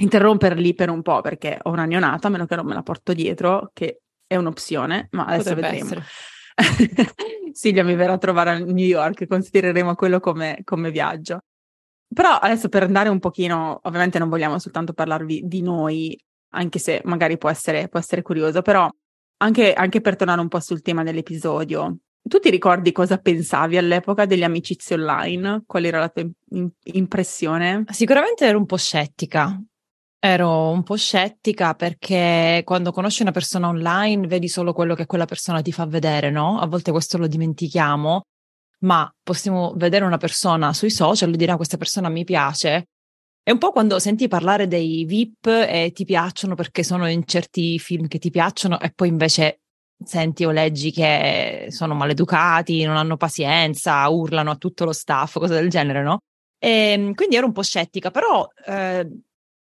interromperli 0.00 0.74
per 0.74 0.90
un 0.90 1.02
po' 1.02 1.20
perché 1.20 1.58
ho 1.62 1.70
una 1.70 1.84
neonata, 1.84 2.28
a 2.28 2.30
meno 2.30 2.46
che 2.46 2.56
non 2.56 2.66
me 2.66 2.74
la 2.74 2.82
porto 2.82 3.12
dietro, 3.12 3.70
che 3.72 4.00
è 4.26 4.36
un'opzione, 4.36 5.08
ma 5.12 5.26
adesso 5.26 5.54
Potrebbe 5.54 5.78
vedremo. 5.80 6.02
Silvia 7.52 7.84
mi 7.84 7.94
verrà 7.94 8.14
a 8.14 8.18
trovare 8.18 8.50
a 8.50 8.58
New 8.58 8.76
York, 8.76 9.26
considereremo 9.26 9.94
quello 9.94 10.20
come, 10.20 10.60
come 10.64 10.90
viaggio. 10.90 11.40
Però 12.12 12.30
adesso 12.30 12.68
per 12.68 12.84
andare 12.84 13.08
un 13.08 13.18
pochino, 13.18 13.80
ovviamente 13.82 14.18
non 14.18 14.28
vogliamo 14.28 14.58
soltanto 14.58 14.92
parlarvi 14.92 15.42
di 15.44 15.62
noi, 15.62 16.18
anche 16.54 16.78
se 16.78 17.02
magari 17.04 17.36
può 17.36 17.50
essere, 17.50 17.88
può 17.88 17.98
essere 17.98 18.22
curioso, 18.22 18.62
però 18.62 18.88
anche, 19.40 19.72
anche, 19.72 20.00
per 20.00 20.16
tornare 20.16 20.40
un 20.40 20.48
po' 20.48 20.60
sul 20.60 20.82
tema 20.82 21.02
dell'episodio, 21.02 21.98
tu 22.22 22.38
ti 22.38 22.50
ricordi 22.50 22.92
cosa 22.92 23.18
pensavi 23.18 23.76
all'epoca 23.76 24.24
degli 24.26 24.42
amicizie 24.42 24.96
online? 24.96 25.62
Qual 25.66 25.84
era 25.84 26.00
la 26.00 26.08
tua 26.08 26.26
impressione? 26.84 27.84
Sicuramente 27.90 28.46
ero 28.46 28.58
un 28.58 28.66
po' 28.66 28.76
scettica, 28.76 29.60
Ero 30.20 30.70
un 30.70 30.82
po' 30.82 30.96
scettica 30.96 31.74
perché 31.74 32.62
quando 32.64 32.90
conosci 32.90 33.22
una 33.22 33.30
persona 33.30 33.68
online 33.68 34.26
vedi 34.26 34.48
solo 34.48 34.72
quello 34.72 34.96
che 34.96 35.06
quella 35.06 35.26
persona 35.26 35.62
ti 35.62 35.70
fa 35.70 35.86
vedere, 35.86 36.30
no? 36.30 36.58
A 36.58 36.66
volte 36.66 36.90
questo 36.90 37.18
lo 37.18 37.28
dimentichiamo, 37.28 38.22
ma 38.80 39.12
possiamo 39.22 39.74
vedere 39.76 40.04
una 40.04 40.16
persona 40.16 40.72
sui 40.72 40.90
social 40.90 41.32
e 41.32 41.36
dire 41.36 41.52
ah, 41.52 41.56
questa 41.56 41.76
persona 41.76 42.08
mi 42.08 42.24
piace. 42.24 42.88
È 43.42 43.52
un 43.52 43.58
po' 43.58 43.70
quando 43.70 44.00
senti 44.00 44.26
parlare 44.26 44.66
dei 44.66 45.04
VIP 45.04 45.46
e 45.46 45.92
ti 45.94 46.04
piacciono 46.04 46.56
perché 46.56 46.82
sono 46.82 47.08
in 47.08 47.24
certi 47.24 47.78
film 47.78 48.08
che 48.08 48.18
ti 48.18 48.30
piacciono 48.30 48.80
e 48.80 48.90
poi 48.92 49.08
invece 49.08 49.60
senti 50.04 50.44
o 50.44 50.50
leggi 50.50 50.90
che 50.90 51.68
sono 51.70 51.94
maleducati, 51.94 52.84
non 52.84 52.96
hanno 52.96 53.16
pazienza, 53.16 54.08
urlano 54.08 54.50
a 54.50 54.56
tutto 54.56 54.84
lo 54.84 54.92
staff, 54.92 55.38
cose 55.38 55.54
del 55.54 55.70
genere, 55.70 56.02
no? 56.02 56.18
E 56.58 56.68
ehm, 56.92 57.14
quindi 57.14 57.36
ero 57.36 57.46
un 57.46 57.52
po' 57.52 57.62
scettica, 57.62 58.10
però 58.10 58.46
eh, 58.66 59.08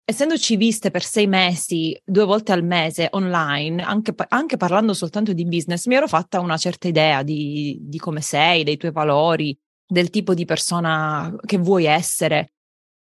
essendoci 0.08 0.56
viste 0.56 0.92
per 0.92 1.02
sei 1.02 1.26
mesi, 1.26 2.00
due 2.04 2.24
volte 2.24 2.52
al 2.52 2.62
mese 2.62 3.08
online, 3.10 3.82
anche, 3.82 4.14
anche, 4.28 4.56
parlando 4.56 4.94
soltanto 4.94 5.32
di 5.32 5.44
business, 5.44 5.86
mi 5.86 5.96
ero 5.96 6.06
fatta 6.06 6.38
una 6.38 6.56
certa 6.56 6.86
idea 6.86 7.24
di, 7.24 7.76
di 7.80 7.98
come 7.98 8.20
sei, 8.20 8.62
dei 8.62 8.76
tuoi 8.76 8.92
valori, 8.92 9.58
del 9.84 10.08
tipo 10.10 10.32
di 10.32 10.44
persona 10.44 11.34
che 11.44 11.58
vuoi 11.58 11.86
essere. 11.86 12.52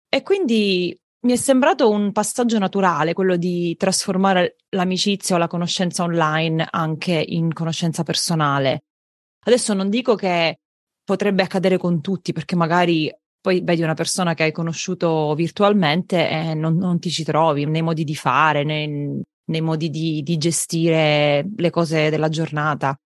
E 0.09 0.21
quindi 0.23 0.93
mi 1.21 1.31
è 1.31 1.37
sembrato 1.37 1.89
un 1.89 2.11
passaggio 2.11 2.59
naturale 2.59 3.13
quello 3.13 3.37
di 3.37 3.75
trasformare 3.77 4.57
l'amicizia 4.69 5.35
o 5.35 5.37
la 5.39 5.47
conoscenza 5.47 6.03
online 6.03 6.67
anche 6.69 7.13
in 7.13 7.53
conoscenza 7.53 8.03
personale. 8.03 8.83
Adesso 9.45 9.73
non 9.73 9.89
dico 9.89 10.15
che 10.15 10.59
potrebbe 11.01 11.43
accadere 11.43 11.77
con 11.77 12.01
tutti, 12.01 12.33
perché 12.33 12.57
magari 12.57 13.09
poi 13.41 13.61
vedi 13.63 13.81
una 13.81 13.93
persona 13.93 14.33
che 14.33 14.43
hai 14.43 14.51
conosciuto 14.51 15.33
virtualmente 15.35 16.29
e 16.29 16.53
non, 16.53 16.75
non 16.75 16.99
ti 16.99 17.09
ci 17.09 17.23
trovi 17.23 17.65
nei 17.65 17.81
modi 17.81 18.03
di 18.03 18.15
fare, 18.15 18.63
nei, 18.63 19.21
nei 19.45 19.61
modi 19.61 19.89
di, 19.89 20.21
di 20.21 20.37
gestire 20.37 21.47
le 21.55 21.69
cose 21.69 22.09
della 22.09 22.29
giornata. 22.29 22.99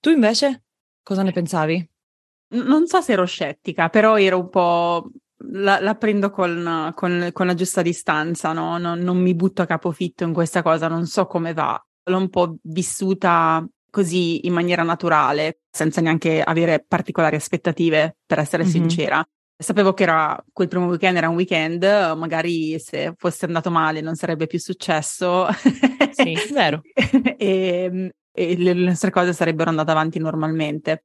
Tu 0.00 0.10
invece 0.10 0.64
cosa 1.02 1.22
ne 1.22 1.32
pensavi? 1.32 1.90
Non 2.52 2.86
so 2.86 3.00
se 3.00 3.12
ero 3.12 3.26
scettica, 3.26 3.88
però 3.88 4.18
ero 4.18 4.40
un 4.40 4.48
po' 4.48 5.10
la, 5.52 5.80
la 5.80 5.94
prendo 5.94 6.30
con, 6.30 6.92
con, 6.94 7.30
con, 7.32 7.46
la 7.46 7.54
giusta 7.54 7.82
distanza, 7.82 8.52
no? 8.52 8.76
non, 8.78 8.98
non 8.98 9.18
mi 9.18 9.34
butto 9.34 9.62
a 9.62 9.66
capofitto 9.66 10.24
in 10.24 10.32
questa 10.32 10.62
cosa, 10.62 10.88
non 10.88 11.06
so 11.06 11.26
come 11.26 11.52
va. 11.52 11.80
L'ho 12.04 12.16
un 12.16 12.28
po' 12.28 12.56
vissuta 12.62 13.64
così 13.90 14.46
in 14.46 14.52
maniera 14.52 14.82
naturale, 14.82 15.60
senza 15.70 16.00
neanche 16.00 16.42
avere 16.42 16.84
particolari 16.86 17.36
aspettative, 17.36 18.16
per 18.26 18.38
essere 18.38 18.62
mm-hmm. 18.62 18.72
sincera. 18.72 19.28
Sapevo 19.60 19.92
che 19.92 20.04
era 20.04 20.42
quel 20.54 20.68
primo 20.68 20.86
weekend 20.86 21.18
era 21.18 21.28
un 21.28 21.34
weekend, 21.34 21.84
magari 22.16 22.78
se 22.78 23.12
fosse 23.18 23.44
andato 23.44 23.70
male 23.70 24.00
non 24.00 24.14
sarebbe 24.14 24.46
più 24.46 24.58
successo. 24.58 25.46
Sì, 26.12 26.34
vero. 26.52 26.80
e, 27.36 28.14
e 28.32 28.56
le 28.56 28.72
nostre 28.72 29.10
cose 29.10 29.34
sarebbero 29.34 29.68
andate 29.68 29.90
avanti 29.90 30.18
normalmente. 30.18 31.04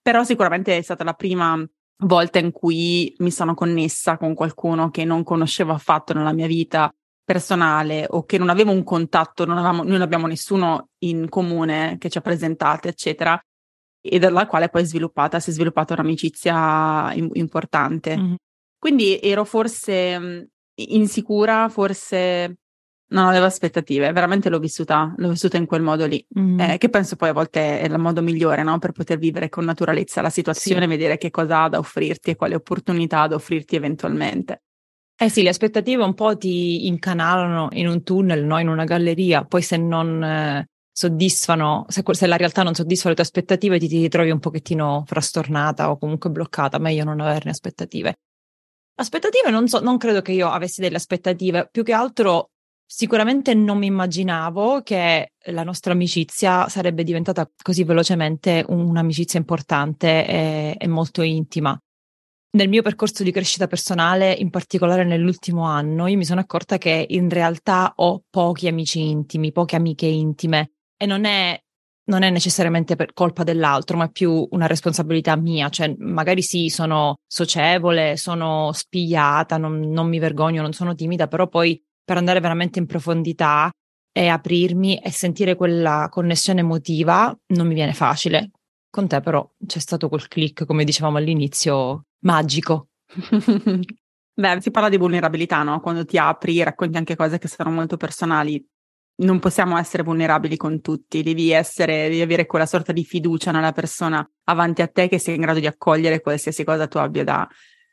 Però 0.00 0.24
sicuramente 0.24 0.78
è 0.78 0.82
stata 0.82 1.04
la 1.04 1.12
prima 1.12 1.62
volta 2.04 2.38
in 2.38 2.52
cui 2.52 3.14
mi 3.18 3.30
sono 3.30 3.52
connessa 3.52 4.16
con 4.16 4.32
qualcuno 4.32 4.88
che 4.88 5.04
non 5.04 5.22
conoscevo 5.22 5.72
affatto 5.72 6.14
nella 6.14 6.32
mia 6.32 6.46
vita 6.46 6.90
personale 7.22 8.06
o 8.08 8.24
che 8.24 8.38
non 8.38 8.48
avevo 8.48 8.72
un 8.72 8.82
contatto, 8.82 9.44
non 9.44 9.58
avevamo, 9.58 9.82
noi 9.82 9.92
non 9.92 10.02
abbiamo 10.02 10.26
nessuno 10.26 10.88
in 11.00 11.28
comune 11.28 11.96
che 11.98 12.08
ci 12.08 12.18
ha 12.18 12.22
presentato, 12.22 12.88
eccetera, 12.88 13.38
e 14.00 14.18
dalla 14.18 14.46
quale 14.46 14.68
poi 14.68 14.82
è 14.82 14.84
sviluppata, 14.84 15.40
si 15.40 15.50
è 15.50 15.52
sviluppata 15.52 15.94
un'amicizia 15.94 17.12
in, 17.14 17.28
importante. 17.34 18.16
Mm-hmm. 18.16 18.34
Quindi 18.78 19.18
ero 19.20 19.44
forse 19.44 20.50
insicura, 20.74 21.68
forse 21.68 22.56
non 23.10 23.26
avevo 23.26 23.44
aspettative, 23.44 24.12
veramente 24.12 24.48
l'ho 24.48 24.58
vissuta, 24.58 25.12
l'ho 25.16 25.30
vissuta 25.30 25.56
in 25.56 25.66
quel 25.66 25.82
modo 25.82 26.06
lì, 26.06 26.24
mm. 26.38 26.60
eh, 26.60 26.78
che 26.78 26.88
penso 26.88 27.16
poi 27.16 27.30
a 27.30 27.32
volte 27.32 27.80
è 27.80 27.86
il 27.86 27.98
modo 27.98 28.22
migliore 28.22 28.62
no? 28.62 28.78
per 28.78 28.92
poter 28.92 29.18
vivere 29.18 29.48
con 29.48 29.64
naturalezza 29.64 30.20
la 30.20 30.30
situazione, 30.30 30.82
sì. 30.82 30.86
vedere 30.86 31.18
che 31.18 31.30
cosa 31.30 31.64
ha 31.64 31.68
da 31.68 31.78
offrirti 31.78 32.30
e 32.30 32.36
quali 32.36 32.54
opportunità 32.54 33.22
ha 33.22 33.28
da 33.28 33.34
offrirti 33.34 33.76
eventualmente. 33.76 34.62
Eh 35.18 35.28
sì, 35.28 35.42
le 35.42 35.50
aspettative 35.50 36.02
un 36.02 36.14
po' 36.14 36.36
ti 36.38 36.86
incanalano 36.86 37.68
in 37.72 37.88
un 37.88 38.02
tunnel, 38.02 38.44
no? 38.44 38.58
in 38.58 38.68
una 38.68 38.84
galleria, 38.84 39.44
poi 39.44 39.60
se 39.60 39.76
non 39.76 40.22
eh, 40.22 40.69
soddisfano, 40.92 41.86
se, 41.88 42.02
se, 42.10 42.26
la 42.26 42.36
realtà 42.36 42.62
non 42.62 42.74
soddisfa 42.74 43.08
le 43.08 43.14
tue 43.14 43.24
aspettative 43.24 43.78
ti, 43.78 43.88
ti 43.88 44.00
ritrovi 44.00 44.30
un 44.30 44.38
pochettino 44.38 45.04
frastornata 45.06 45.90
o 45.90 45.98
comunque 45.98 46.30
bloccata, 46.30 46.78
meglio 46.78 47.04
non 47.04 47.20
averne 47.20 47.50
aspettative. 47.50 48.18
Aspettative 48.96 49.50
non 49.50 49.68
so, 49.68 49.80
non 49.80 49.96
credo 49.96 50.20
che 50.20 50.32
io 50.32 50.48
avessi 50.48 50.80
delle 50.80 50.96
aspettative, 50.96 51.68
più 51.70 51.82
che 51.82 51.92
altro 51.92 52.50
Sicuramente 52.92 53.54
non 53.54 53.78
mi 53.78 53.86
immaginavo 53.86 54.82
che 54.82 55.34
la 55.44 55.62
nostra 55.62 55.92
amicizia 55.92 56.68
sarebbe 56.68 57.04
diventata 57.04 57.48
così 57.62 57.84
velocemente 57.84 58.64
un'amicizia 58.66 59.38
importante 59.38 60.26
e, 60.26 60.74
e, 60.76 60.88
molto 60.88 61.22
intima. 61.22 61.80
Nel 62.56 62.68
mio 62.68 62.82
percorso 62.82 63.22
di 63.22 63.30
crescita 63.30 63.68
personale, 63.68 64.32
in 64.32 64.50
particolare 64.50 65.04
nell'ultimo 65.04 65.62
anno, 65.66 66.08
io 66.08 66.16
mi 66.16 66.24
sono 66.24 66.40
accorta 66.40 66.78
che 66.78 67.06
in 67.10 67.28
realtà 67.28 67.92
ho 67.94 68.24
pochi 68.28 68.66
amici 68.66 69.08
intimi, 69.08 69.52
poche 69.52 69.76
amiche 69.76 70.06
intime 70.06 70.72
e 71.02 71.06
non 71.06 71.24
è, 71.24 71.58
non 72.10 72.22
è 72.22 72.28
necessariamente 72.28 72.94
per 72.94 73.14
colpa 73.14 73.42
dell'altro, 73.42 73.96
ma 73.96 74.04
è 74.04 74.10
più 74.10 74.46
una 74.50 74.66
responsabilità 74.66 75.34
mia. 75.34 75.70
Cioè, 75.70 75.94
magari 75.98 76.42
sì, 76.42 76.68
sono 76.68 77.16
socievole, 77.26 78.18
sono 78.18 78.70
spigliata, 78.72 79.56
non, 79.56 79.80
non 79.80 80.08
mi 80.08 80.18
vergogno, 80.18 80.60
non 80.60 80.74
sono 80.74 80.94
timida, 80.94 81.26
però 81.26 81.48
poi 81.48 81.82
per 82.04 82.18
andare 82.18 82.40
veramente 82.40 82.78
in 82.78 82.84
profondità 82.84 83.70
e 84.12 84.28
aprirmi 84.28 84.98
e 84.98 85.10
sentire 85.10 85.54
quella 85.54 86.08
connessione 86.10 86.60
emotiva 86.60 87.34
non 87.54 87.66
mi 87.66 87.74
viene 87.74 87.94
facile. 87.94 88.50
Con 88.90 89.06
te 89.08 89.20
però 89.20 89.48
c'è 89.64 89.78
stato 89.78 90.08
quel 90.10 90.28
click, 90.28 90.66
come 90.66 90.84
dicevamo 90.84 91.16
all'inizio, 91.16 92.02
magico. 92.26 92.88
Beh, 94.34 94.60
si 94.60 94.70
parla 94.70 94.88
di 94.90 94.98
vulnerabilità, 94.98 95.62
no? 95.62 95.80
Quando 95.80 96.04
ti 96.04 96.18
apri, 96.18 96.62
racconti 96.62 96.98
anche 96.98 97.16
cose 97.16 97.38
che 97.38 97.48
sono 97.48 97.70
molto 97.70 97.96
personali. 97.96 98.62
Non 99.20 99.38
possiamo 99.38 99.76
essere 99.76 100.02
vulnerabili 100.02 100.56
con 100.56 100.80
tutti, 100.80 101.22
devi 101.22 101.50
essere, 101.50 102.08
devi 102.08 102.22
avere 102.22 102.46
quella 102.46 102.64
sorta 102.64 102.92
di 102.92 103.04
fiducia 103.04 103.50
nella 103.50 103.72
persona 103.72 104.26
avanti 104.44 104.80
a 104.80 104.88
te 104.88 105.08
che 105.08 105.18
sia 105.18 105.34
in 105.34 105.42
grado 105.42 105.60
di 105.60 105.66
accogliere 105.66 106.20
qualsiasi 106.20 106.64
cosa 106.64 106.86
tu 106.86 106.96
abbia 106.96 107.22
da, 107.22 107.48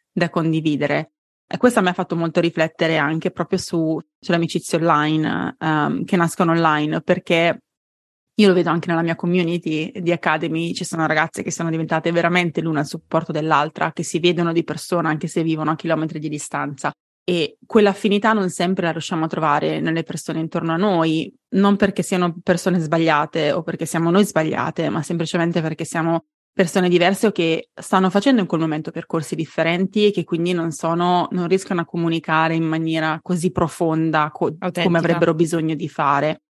da 0.09 0.29
condividere. 0.29 1.11
E 1.45 1.57
questo 1.57 1.81
mi 1.81 1.89
ha 1.89 1.93
fatto 1.93 2.15
molto 2.15 2.39
riflettere 2.39 2.97
anche 2.97 3.31
proprio 3.31 3.57
su, 3.57 3.99
sulle 4.19 4.37
amicizie 4.37 4.77
online, 4.77 5.55
um, 5.59 6.03
che 6.05 6.15
nascono 6.15 6.51
online, 6.51 7.01
perché 7.01 7.61
io 8.33 8.47
lo 8.47 8.53
vedo 8.53 8.69
anche 8.69 8.87
nella 8.87 9.01
mia 9.01 9.15
community 9.15 9.91
di 9.99 10.11
Academy, 10.11 10.73
ci 10.73 10.85
sono 10.85 11.07
ragazze 11.07 11.43
che 11.43 11.51
sono 11.51 11.69
diventate 11.69 12.11
veramente 12.11 12.61
l'una 12.61 12.81
al 12.81 12.85
supporto 12.85 13.31
dell'altra, 13.31 13.91
che 13.91 14.03
si 14.03 14.19
vedono 14.19 14.53
di 14.53 14.63
persona 14.63 15.09
anche 15.09 15.27
se 15.27 15.43
vivono 15.43 15.71
a 15.71 15.75
chilometri 15.75 16.19
di 16.19 16.29
distanza. 16.29 16.91
E 17.29 17.57
quell'affinità 17.65 18.31
non 18.31 18.49
sempre 18.49 18.85
la 18.85 18.91
riusciamo 18.93 19.25
a 19.25 19.27
trovare 19.27 19.81
nelle 19.81 20.03
persone 20.03 20.39
intorno 20.39 20.71
a 20.71 20.77
noi, 20.77 21.29
non 21.55 21.75
perché 21.75 22.01
siano 22.01 22.37
persone 22.41 22.79
sbagliate 22.79 23.51
o 23.51 23.63
perché 23.63 23.85
siamo 23.85 24.09
noi 24.09 24.23
sbagliate, 24.23 24.87
ma 24.87 25.03
semplicemente 25.03 25.59
perché 25.61 25.83
siamo 25.83 26.27
persone 26.53 26.87
diverse 26.87 27.27
o 27.27 27.31
che 27.33 27.69
stanno 27.73 28.09
facendo 28.09 28.39
in 28.39 28.47
quel 28.47 28.61
momento 28.61 28.91
percorsi 28.91 29.35
differenti 29.35 30.05
e 30.05 30.11
che 30.11 30.23
quindi 30.23 30.53
non 30.53 30.71
sono, 30.71 31.27
non 31.31 31.49
riescono 31.49 31.81
a 31.81 31.85
comunicare 31.85 32.55
in 32.55 32.63
maniera 32.63 33.19
così 33.21 33.51
profonda 33.51 34.31
co- 34.31 34.55
come 34.57 34.97
avrebbero 34.97 35.33
bisogno 35.33 35.75
di 35.75 35.89
fare. 35.89 36.43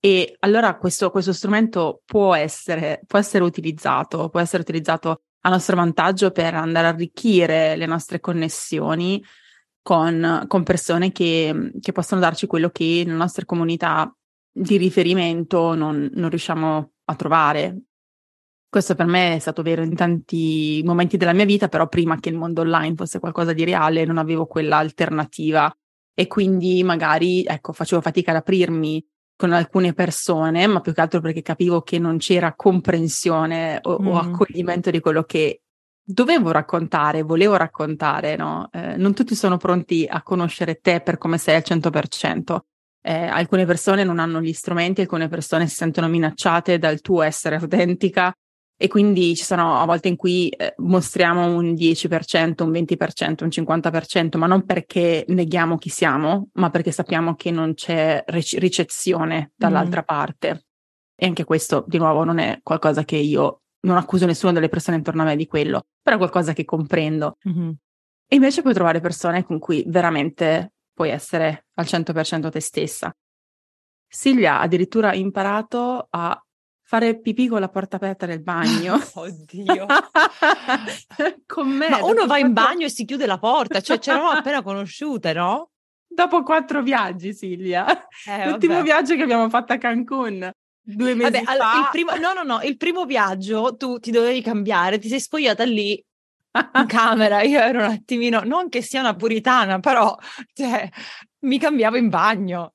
E 0.00 0.34
allora 0.40 0.76
questo, 0.78 1.12
questo 1.12 1.32
strumento 1.32 2.02
può 2.04 2.34
essere, 2.34 3.02
può 3.06 3.20
essere 3.20 3.44
utilizzato, 3.44 4.30
può 4.30 4.40
essere 4.40 4.62
utilizzato 4.62 5.22
a 5.42 5.48
nostro 5.48 5.76
vantaggio 5.76 6.32
per 6.32 6.54
andare 6.54 6.88
a 6.88 6.90
arricchire 6.90 7.76
le 7.76 7.86
nostre 7.86 8.18
connessioni 8.18 9.22
con, 9.82 10.44
con 10.46 10.62
persone 10.62 11.10
che, 11.12 11.72
che, 11.80 11.92
possono 11.92 12.20
darci 12.20 12.46
quello 12.46 12.70
che 12.70 13.02
nelle 13.04 13.16
nostre 13.16 13.44
comunità 13.44 14.14
di 14.50 14.76
riferimento 14.76 15.74
non, 15.74 16.08
non 16.14 16.30
riusciamo 16.30 16.92
a 17.04 17.14
trovare. 17.16 17.82
Questo 18.68 18.94
per 18.94 19.06
me 19.06 19.34
è 19.34 19.38
stato 19.38 19.62
vero 19.62 19.82
in 19.82 19.94
tanti 19.94 20.80
momenti 20.84 21.16
della 21.16 21.34
mia 21.34 21.44
vita, 21.44 21.68
però 21.68 21.88
prima 21.88 22.18
che 22.18 22.30
il 22.30 22.36
mondo 22.36 22.62
online 22.62 22.94
fosse 22.94 23.18
qualcosa 23.18 23.52
di 23.52 23.64
reale 23.64 24.04
non 24.06 24.16
avevo 24.16 24.46
quella 24.46 24.78
alternativa 24.78 25.70
e 26.14 26.26
quindi 26.26 26.82
magari 26.82 27.44
ecco, 27.44 27.72
facevo 27.72 28.00
fatica 28.00 28.30
ad 28.30 28.38
aprirmi 28.38 29.04
con 29.36 29.52
alcune 29.52 29.92
persone, 29.92 30.66
ma 30.68 30.80
più 30.80 30.92
che 30.92 31.00
altro 31.00 31.20
perché 31.20 31.42
capivo 31.42 31.82
che 31.82 31.98
non 31.98 32.18
c'era 32.18 32.54
comprensione 32.54 33.80
o, 33.82 34.00
mm. 34.00 34.06
o 34.06 34.18
accoglimento 34.18 34.90
di 34.90 35.00
quello 35.00 35.24
che 35.24 35.61
dovevo 36.04 36.50
raccontare, 36.50 37.22
volevo 37.22 37.56
raccontare, 37.56 38.36
no? 38.36 38.68
Eh, 38.72 38.96
non 38.96 39.14
tutti 39.14 39.34
sono 39.34 39.56
pronti 39.56 40.06
a 40.08 40.22
conoscere 40.22 40.80
te 40.80 41.00
per 41.00 41.18
come 41.18 41.38
sei 41.38 41.56
al 41.56 41.62
100%. 41.64 42.58
Eh, 43.04 43.26
alcune 43.26 43.66
persone 43.66 44.04
non 44.04 44.18
hanno 44.18 44.40
gli 44.40 44.52
strumenti, 44.52 45.00
alcune 45.00 45.28
persone 45.28 45.66
si 45.66 45.74
sentono 45.74 46.08
minacciate 46.08 46.78
dal 46.78 47.00
tuo 47.00 47.22
essere 47.22 47.56
autentica 47.56 48.32
e 48.76 48.88
quindi 48.88 49.36
ci 49.36 49.44
sono 49.44 49.78
a 49.78 49.84
volte 49.84 50.08
in 50.08 50.16
cui 50.16 50.48
eh, 50.48 50.74
mostriamo 50.78 51.54
un 51.54 51.72
10%, 51.72 52.62
un 52.64 52.70
20%, 52.70 53.44
un 53.44 53.48
50%, 53.48 54.38
ma 54.38 54.46
non 54.46 54.64
perché 54.64 55.24
neghiamo 55.28 55.78
chi 55.78 55.88
siamo, 55.88 56.48
ma 56.54 56.70
perché 56.70 56.90
sappiamo 56.90 57.36
che 57.36 57.52
non 57.52 57.74
c'è 57.74 58.24
rec- 58.26 58.58
ricezione 58.58 59.52
dall'altra 59.54 60.00
mm. 60.00 60.04
parte. 60.04 60.64
E 61.14 61.26
anche 61.26 61.44
questo, 61.44 61.84
di 61.86 61.98
nuovo, 61.98 62.24
non 62.24 62.38
è 62.38 62.58
qualcosa 62.62 63.04
che 63.04 63.16
io 63.16 63.61
non 63.82 63.96
accuso 63.96 64.26
nessuno 64.26 64.52
delle 64.52 64.68
persone 64.68 64.96
intorno 64.96 65.22
a 65.22 65.26
me 65.26 65.36
di 65.36 65.46
quello, 65.46 65.86
però 66.00 66.16
è 66.16 66.18
qualcosa 66.18 66.52
che 66.52 66.64
comprendo. 66.64 67.36
Mm-hmm. 67.48 67.70
E 68.26 68.34
invece 68.34 68.62
puoi 68.62 68.74
trovare 68.74 69.00
persone 69.00 69.44
con 69.44 69.58
cui 69.58 69.84
veramente 69.86 70.72
puoi 70.92 71.10
essere 71.10 71.66
al 71.74 71.84
100% 71.84 72.50
te 72.50 72.60
stessa. 72.60 73.14
Silvia 74.08 74.58
ha 74.58 74.62
addirittura 74.62 75.14
imparato 75.14 76.06
a 76.10 76.42
fare 76.82 77.18
pipì 77.18 77.48
con 77.48 77.60
la 77.60 77.68
porta 77.68 77.96
aperta 77.96 78.26
nel 78.26 78.42
bagno. 78.42 78.98
Oddio. 79.14 79.86
con 81.46 81.68
me. 81.68 81.88
Ma 81.88 82.04
uno 82.04 82.26
va 82.26 82.38
in 82.38 82.52
quattro... 82.52 82.72
bagno 82.72 82.86
e 82.86 82.90
si 82.90 83.04
chiude 83.04 83.26
la 83.26 83.38
porta, 83.38 83.80
cioè 83.80 83.98
ci 83.98 84.10
eravamo 84.10 84.32
appena 84.32 84.62
conosciute, 84.62 85.32
no? 85.32 85.70
Dopo 86.06 86.42
quattro 86.42 86.82
viaggi, 86.82 87.32
Silvia. 87.32 87.86
Eh, 88.26 88.48
L'ultimo 88.50 88.74
vabbè. 88.74 88.84
viaggio 88.84 89.16
che 89.16 89.22
abbiamo 89.22 89.48
fatto 89.48 89.72
a 89.72 89.78
Cancun. 89.78 90.50
Due 90.84 91.14
mesi 91.14 91.42
Vabbè, 91.42 91.44
fa. 91.44 91.78
il 91.78 91.88
primo, 91.92 92.14
no, 92.16 92.32
no, 92.32 92.42
no, 92.42 92.60
il 92.62 92.76
primo 92.76 93.04
viaggio 93.04 93.76
tu 93.76 93.98
ti 93.98 94.10
dovevi 94.10 94.42
cambiare, 94.42 94.98
ti 94.98 95.08
sei 95.08 95.20
spogliata 95.20 95.64
lì 95.64 96.02
in 96.74 96.86
camera, 96.86 97.42
io 97.42 97.60
ero 97.60 97.78
un 97.78 97.90
attimino, 97.90 98.42
non 98.42 98.68
che 98.68 98.82
sia 98.82 99.00
una 99.00 99.14
puritana, 99.14 99.78
però 99.78 100.16
cioè, 100.52 100.88
mi 101.40 101.58
cambiavo 101.58 101.96
in 101.96 102.08
bagno. 102.08 102.74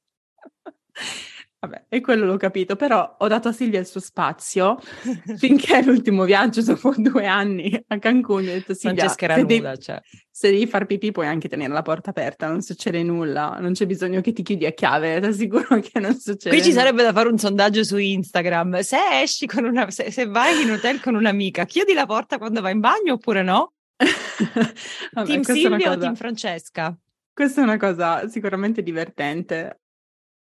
Vabbè, 1.67 1.86
e 1.89 2.01
quello 2.01 2.25
l'ho 2.25 2.38
capito, 2.38 2.75
però 2.77 3.17
ho 3.19 3.27
dato 3.27 3.50
a 3.50 3.51
Silvia 3.51 3.79
il 3.79 3.86
suo 3.86 4.00
spazio 4.00 4.79
finché 5.38 5.83
l'ultimo 5.83 6.24
viaggio 6.24 6.62
dopo 6.62 6.93
due 6.95 7.25
anni 7.25 7.83
a 7.88 8.00
Cancun 8.00 8.43
ho 8.43 8.45
detto 8.45 8.74
Silvia, 8.74 9.09
se, 9.09 9.27
nuda, 9.27 9.43
devi, 9.43 9.79
cioè. 9.79 10.01
se 10.31 10.50
devi 10.50 10.65
far 10.65 10.86
pipì 10.86 11.12
puoi 11.12 11.27
anche 11.27 11.50
tenere 11.50 11.74
la 11.74 11.81
porta 11.81 12.12
aperta, 12.12 12.47
non 12.47 12.62
succede 12.62 13.03
nulla, 13.03 13.57
non 13.59 13.74
c'è 13.74 13.86
bisogno 13.86 14.21
che 14.21 14.31
ti 14.31 14.43
chiudi 14.43 14.65
a 14.65 14.71
chiave, 14.71 15.19
ti 15.19 15.27
assicuro 15.27 15.79
che 15.83 16.00
non 16.00 16.17
succede 16.17 16.50
Qui 16.55 16.62
ci 16.63 16.69
nulla. 16.69 16.81
sarebbe 16.81 17.03
da 17.03 17.12
fare 17.12 17.27
un 17.27 17.38
sondaggio 17.38 17.83
su 17.83 17.97
Instagram. 17.97 18.79
Se 18.79 18.97
esci 19.21 19.45
con 19.45 19.65
una, 19.65 19.89
se, 19.91 20.09
se 20.12 20.25
vai 20.25 20.62
in 20.62 20.71
hotel 20.71 21.01
con 21.01 21.15
un'amica, 21.15 21.65
chiudi 21.65 21.93
la 21.93 22.05
porta 22.05 22.38
quando 22.38 22.62
vai 22.62 22.71
in 22.71 22.79
bagno 22.79 23.13
oppure 23.13 23.43
no? 23.43 23.74
Vabbè, 25.12 25.27
team 25.27 25.41
Silvia 25.41 25.75
o 25.75 25.93
cosa- 25.93 25.97
team 25.97 26.15
Francesca? 26.15 26.97
Questa 27.33 27.62
è 27.62 27.63
una 27.63 27.77
cosa 27.77 28.27
sicuramente 28.29 28.81
divertente. 28.81 29.81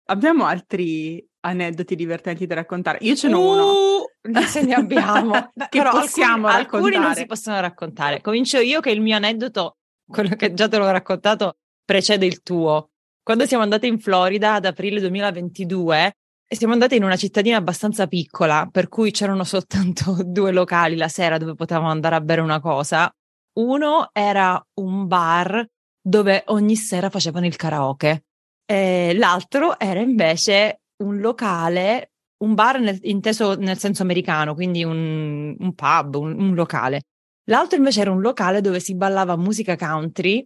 Abbiamo 0.09 0.45
altri 0.45 1.25
aneddoti 1.41 1.95
divertenti 1.95 2.45
da 2.45 2.55
raccontare? 2.55 2.99
Io 3.01 3.15
ce 3.15 3.27
n'ho 3.27 3.51
uno. 3.51 3.71
Uh, 3.71 4.41
se 4.45 4.63
ne 4.63 4.73
abbiamo. 4.73 5.31
Che 5.69 5.77
però 5.77 5.91
possiamo 5.91 6.47
alcuni, 6.47 6.57
alcuni 6.57 6.81
non 6.81 6.91
raccontare. 6.91 7.19
si 7.19 7.25
possono 7.25 7.59
raccontare. 7.59 8.21
Comincio 8.21 8.59
io 8.59 8.79
che 8.79 8.91
il 8.91 9.01
mio 9.01 9.15
aneddoto, 9.15 9.77
quello 10.07 10.35
che 10.35 10.53
già 10.53 10.67
te 10.67 10.77
l'ho 10.77 10.89
raccontato, 10.89 11.57
precede 11.83 12.25
il 12.25 12.41
tuo. 12.41 12.91
Quando 13.21 13.45
siamo 13.45 13.63
andate 13.63 13.87
in 13.87 13.99
Florida 13.99 14.53
ad 14.53 14.65
aprile 14.65 15.01
2022 15.01 16.15
e 16.47 16.55
siamo 16.55 16.71
andate 16.71 16.95
in 16.95 17.03
una 17.03 17.17
cittadina 17.17 17.57
abbastanza 17.57 18.07
piccola, 18.07 18.69
per 18.71 18.87
cui 18.87 19.11
c'erano 19.11 19.43
soltanto 19.43 20.15
due 20.23 20.53
locali 20.53 20.95
la 20.95 21.09
sera 21.09 21.37
dove 21.37 21.53
potevamo 21.53 21.89
andare 21.89 22.15
a 22.15 22.21
bere 22.21 22.39
una 22.39 22.61
cosa. 22.61 23.13
Uno 23.57 24.09
era 24.13 24.65
un 24.75 25.07
bar 25.07 25.65
dove 25.99 26.43
ogni 26.47 26.77
sera 26.77 27.09
facevano 27.09 27.45
il 27.45 27.57
karaoke. 27.57 28.26
E 28.69 29.13
l'altro 29.15 29.79
era 29.79 30.01
invece 30.01 30.81
un 31.03 31.19
locale, 31.19 32.11
un 32.43 32.53
bar 32.53 32.81
nel- 32.81 32.99
inteso 33.03 33.55
nel 33.55 33.77
senso 33.77 34.03
americano, 34.03 34.53
quindi 34.53 34.83
un, 34.83 35.55
un 35.57 35.73
pub, 35.73 36.15
un, 36.15 36.37
un 36.37 36.53
locale. 36.53 37.03
L'altro 37.45 37.77
invece 37.77 38.01
era 38.01 38.11
un 38.11 38.19
locale 38.19 38.59
dove 38.59 38.81
si 38.81 38.93
ballava 38.93 39.37
musica 39.37 39.77
country. 39.77 40.45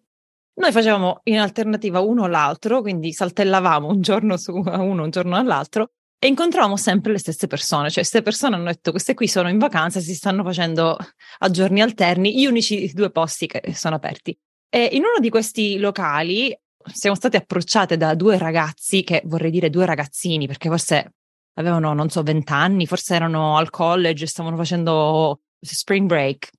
Noi 0.53 0.71
facevamo 0.71 1.21
in 1.23 1.39
alternativa 1.39 1.99
uno 1.99 2.23
o 2.23 2.27
l'altro, 2.27 2.81
quindi 2.81 3.11
saltellavamo 3.11 3.87
un 3.87 4.01
giorno 4.01 4.37
su 4.37 4.53
uno, 4.53 5.03
un 5.03 5.09
giorno 5.09 5.35
all'altro 5.35 5.93
e 6.23 6.27
incontravamo 6.27 6.77
sempre 6.77 7.13
le 7.13 7.17
stesse 7.17 7.47
persone. 7.47 7.87
Cioè, 7.87 8.01
queste 8.03 8.21
persone 8.21 8.55
hanno 8.55 8.65
detto: 8.65 8.91
queste 8.91 9.15
qui 9.15 9.27
sono 9.27 9.49
in 9.49 9.57
vacanza, 9.57 9.99
si 9.99 10.13
stanno 10.13 10.43
facendo 10.43 10.95
a 11.39 11.49
giorni 11.49 11.81
alterni, 11.81 12.39
gli 12.39 12.45
unici 12.45 12.91
due 12.93 13.09
posti 13.09 13.47
che 13.47 13.73
sono 13.73 13.95
aperti. 13.95 14.37
E 14.69 14.89
in 14.91 14.99
uno 14.99 15.19
di 15.19 15.29
questi 15.29 15.79
locali 15.79 16.55
siamo 16.85 17.15
state 17.15 17.37
approcciate 17.37 17.97
da 17.97 18.15
due 18.15 18.37
ragazzi, 18.37 19.03
che 19.03 19.21
vorrei 19.25 19.51
dire 19.51 19.69
due 19.69 19.85
ragazzini, 19.85 20.47
perché 20.47 20.69
forse 20.69 21.13
avevano, 21.55 21.93
non 21.93 22.09
so, 22.09 22.23
vent'anni, 22.23 22.85
forse 22.85 23.15
erano 23.15 23.57
al 23.57 23.69
college, 23.69 24.25
stavano 24.25 24.55
facendo 24.55 25.41
spring 25.59 26.07
break. 26.07 26.49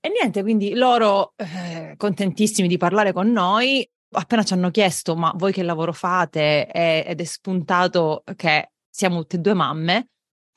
E 0.00 0.08
niente, 0.08 0.42
quindi 0.42 0.74
loro, 0.74 1.34
eh, 1.36 1.94
contentissimi 1.96 2.68
di 2.68 2.78
parlare 2.78 3.12
con 3.12 3.30
noi, 3.30 3.88
appena 4.12 4.42
ci 4.42 4.54
hanno 4.54 4.70
chiesto, 4.70 5.14
ma 5.14 5.32
voi 5.36 5.52
che 5.52 5.62
lavoro 5.62 5.92
fate? 5.92 6.66
E- 6.66 7.04
ed 7.06 7.20
è 7.20 7.24
spuntato 7.24 8.22
che 8.36 8.72
siamo 8.88 9.20
tutte 9.20 9.36
e 9.36 9.40
due 9.40 9.54
mamme. 9.54 10.08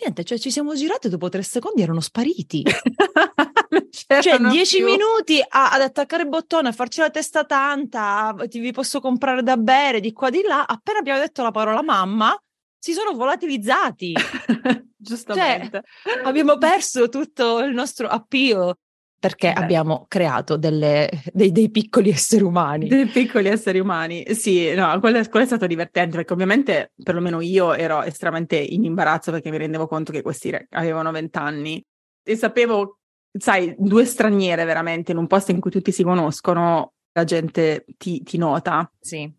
Niente, 0.02 0.24
cioè 0.24 0.40
ci 0.40 0.50
siamo 0.50 0.76
girate 0.76 1.10
dopo 1.10 1.30
tre 1.30 1.44
secondi 1.44 1.82
erano 1.82 2.02
spariti. 2.02 2.64
Cioè, 4.22 4.38
dieci 4.50 4.78
più. 4.78 4.86
minuti 4.86 5.40
a- 5.48 5.72
ad 5.72 5.82
attaccare 5.82 6.24
il 6.24 6.30
bottone, 6.30 6.70
a 6.70 6.72
farci 6.72 7.00
la 7.00 7.10
testa 7.10 7.44
tanta, 7.46 8.28
a- 8.28 8.48
ti 8.48 8.60
vi 8.60 8.72
posso 8.72 9.00
comprare 9.00 9.42
da 9.44 9.58
bere 9.58 10.00
di 10.00 10.12
qua 10.14 10.30
di 10.30 10.42
là. 10.42 10.66
Appena 10.66 11.00
abbiamo 11.00 11.20
detto 11.20 11.42
la 11.44 11.52
parola 11.52 11.82
mamma, 11.82 12.36
si 12.78 12.94
sono 12.94 13.14
volatilizzati. 13.14 14.14
Giustamente. 14.98 15.84
abbiamo 16.24 16.58
perso 16.58 17.10
tutto 17.10 17.60
il 17.60 17.74
nostro 17.74 18.08
appeal 18.08 18.74
perché 19.20 19.54
Beh. 19.54 19.62
abbiamo 19.62 20.06
creato 20.10 20.58
delle- 20.58 21.10
dei, 21.32 21.52
dei 21.54 21.70
piccoli 21.72 22.10
esseri 22.10 22.44
umani. 22.44 22.88
Dei 22.90 23.06
piccoli 23.06 23.48
esseri 23.48 23.80
umani. 23.80 24.26
Sì, 24.36 24.74
no, 24.74 25.00
quello, 25.00 25.18
è- 25.20 25.30
quello 25.30 25.46
è 25.46 25.48
stato 25.48 25.66
divertente 25.66 26.18
perché 26.18 26.34
ovviamente 26.34 26.92
perlomeno 27.02 27.40
io 27.40 27.74
ero 27.74 28.02
estremamente 28.04 28.58
in 28.58 28.84
imbarazzo 28.84 29.32
perché 29.32 29.50
mi 29.50 29.58
rendevo 29.58 29.88
conto 29.88 30.12
che 30.12 30.22
questi 30.22 30.54
avevano 30.72 31.12
vent'anni 31.12 31.82
e 32.26 32.36
sapevo, 32.36 33.00
sai, 33.38 33.76
due 33.78 34.06
straniere 34.06 34.64
veramente 34.66 35.12
in 35.12 35.18
un 35.18 35.28
posto 35.28 35.52
in 35.52 35.60
cui 35.60 35.72
tutti 35.72 35.92
si 35.92 36.04
conoscono, 36.04 36.94
la 37.14 37.24
gente 37.24 37.86
ti, 37.98 38.22
ti 38.24 38.38
nota, 38.38 38.92
Sì. 39.00 39.32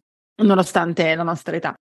nonostante 0.42 1.14
la 1.14 1.22
nostra 1.22 1.56
età. 1.56 1.74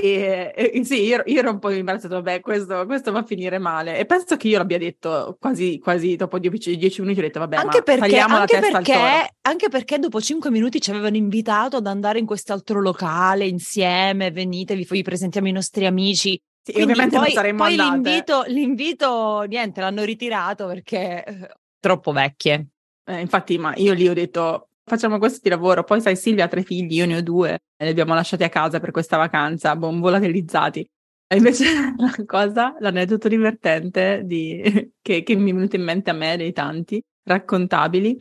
E, 0.00 0.52
e- 0.54 0.84
sì, 0.84 1.02
io, 1.02 1.22
io 1.26 1.40
ero 1.40 1.50
un 1.50 1.58
po' 1.58 1.70
imbarazzato, 1.70 2.14
vabbè, 2.14 2.40
questo, 2.40 2.86
questo 2.86 3.10
va 3.10 3.18
a 3.18 3.24
finire 3.24 3.58
male. 3.58 3.98
E 3.98 4.06
penso 4.06 4.36
che 4.36 4.46
io 4.46 4.58
l'abbia 4.58 4.78
detto 4.78 5.36
quasi, 5.40 5.80
quasi 5.80 6.14
dopo 6.14 6.38
dieci, 6.38 6.76
dieci 6.76 7.00
minuti, 7.00 7.18
ho 7.18 7.22
detto, 7.22 7.40
vabbè, 7.40 7.56
Anche 7.56 7.82
perché, 7.82 8.18
anche, 8.18 8.58
perché, 8.60 9.28
anche 9.40 9.68
perché 9.68 9.98
dopo 9.98 10.20
cinque 10.20 10.52
minuti 10.52 10.80
ci 10.80 10.90
avevano 10.90 11.16
invitato 11.16 11.78
ad 11.78 11.88
andare 11.88 12.20
in 12.20 12.26
quest'altro 12.26 12.80
locale 12.80 13.48
insieme, 13.48 14.30
venite, 14.30 14.76
vi, 14.76 14.86
vi 14.88 15.02
presentiamo 15.02 15.48
i 15.48 15.52
nostri 15.52 15.84
amici. 15.84 16.40
Sì, 16.72 16.82
ovviamente 16.82 17.16
poi, 17.16 17.24
non 17.24 17.34
saremmo 17.34 17.62
poi 17.62 17.78
andate. 17.78 18.10
l'invito, 18.10 18.42
l'invito, 18.46 19.40
niente, 19.42 19.80
l'hanno 19.80 20.04
ritirato 20.04 20.66
perché 20.66 21.24
eh, 21.24 21.48
troppo 21.80 22.12
vecchie. 22.12 22.68
Eh, 23.04 23.20
infatti, 23.20 23.56
ma 23.56 23.72
io 23.76 23.94
lì 23.94 24.06
ho 24.06 24.12
detto 24.12 24.68
facciamo 24.84 25.18
questo 25.18 25.40
di 25.42 25.48
lavoro. 25.48 25.84
Poi 25.84 26.00
sai, 26.00 26.16
Silvia 26.16 26.44
ha 26.44 26.48
tre 26.48 26.62
figli, 26.62 26.94
io 26.94 27.06
ne 27.06 27.16
ho 27.16 27.22
due, 27.22 27.58
e 27.76 27.84
li 27.84 27.90
abbiamo 27.90 28.14
lasciati 28.14 28.44
a 28.44 28.48
casa 28.48 28.80
per 28.80 28.90
questa 28.90 29.16
vacanza, 29.16 29.76
bon, 29.76 30.00
volatilizzati. 30.00 30.86
E 31.26 31.36
invece 31.36 31.64
la 31.96 32.14
cosa, 32.26 32.74
l'aneddoto 32.80 33.28
divertente 33.28 34.22
di, 34.24 34.60
che, 35.00 35.22
che 35.22 35.36
mi 35.36 35.50
è 35.50 35.54
venuto 35.54 35.76
in 35.76 35.84
mente 35.84 36.10
a 36.10 36.14
me 36.14 36.36
dei 36.36 36.52
tanti 36.52 37.02
raccontabili 37.22 38.18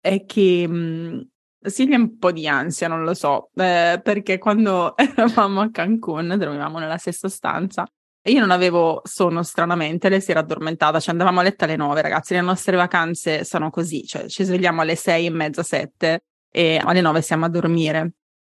è 0.00 0.24
che 0.24 0.66
mh, 0.66 1.28
Silvia 1.62 1.96
un 1.98 2.16
po' 2.18 2.32
di 2.32 2.48
ansia, 2.48 2.88
non 2.88 3.04
lo 3.04 3.14
so, 3.14 3.50
eh, 3.54 4.00
perché 4.02 4.38
quando 4.38 4.94
eravamo 4.96 5.60
a 5.60 5.70
Cancun, 5.70 6.34
dormivamo 6.38 6.78
nella 6.78 6.96
stessa 6.96 7.28
stanza, 7.28 7.86
e 8.22 8.32
io 8.32 8.40
non 8.40 8.50
avevo 8.50 9.00
sonno 9.04 9.42
stranamente, 9.42 10.08
lei 10.08 10.20
si 10.20 10.30
era 10.30 10.40
addormentata, 10.40 11.00
ci 11.00 11.10
andavamo 11.10 11.40
a 11.40 11.42
letto 11.42 11.64
alle 11.64 11.76
nove, 11.76 12.02
ragazzi, 12.02 12.34
le 12.34 12.40
nostre 12.40 12.76
vacanze 12.76 13.44
sono 13.44 13.70
così, 13.70 14.04
cioè 14.04 14.26
ci 14.28 14.44
svegliamo 14.44 14.80
alle 14.80 14.94
sei 14.94 15.26
e 15.26 15.30
mezza, 15.30 15.62
sette 15.62 16.24
e 16.50 16.80
alle 16.82 17.00
nove 17.00 17.22
siamo 17.22 17.44
a 17.44 17.48
dormire. 17.48 18.12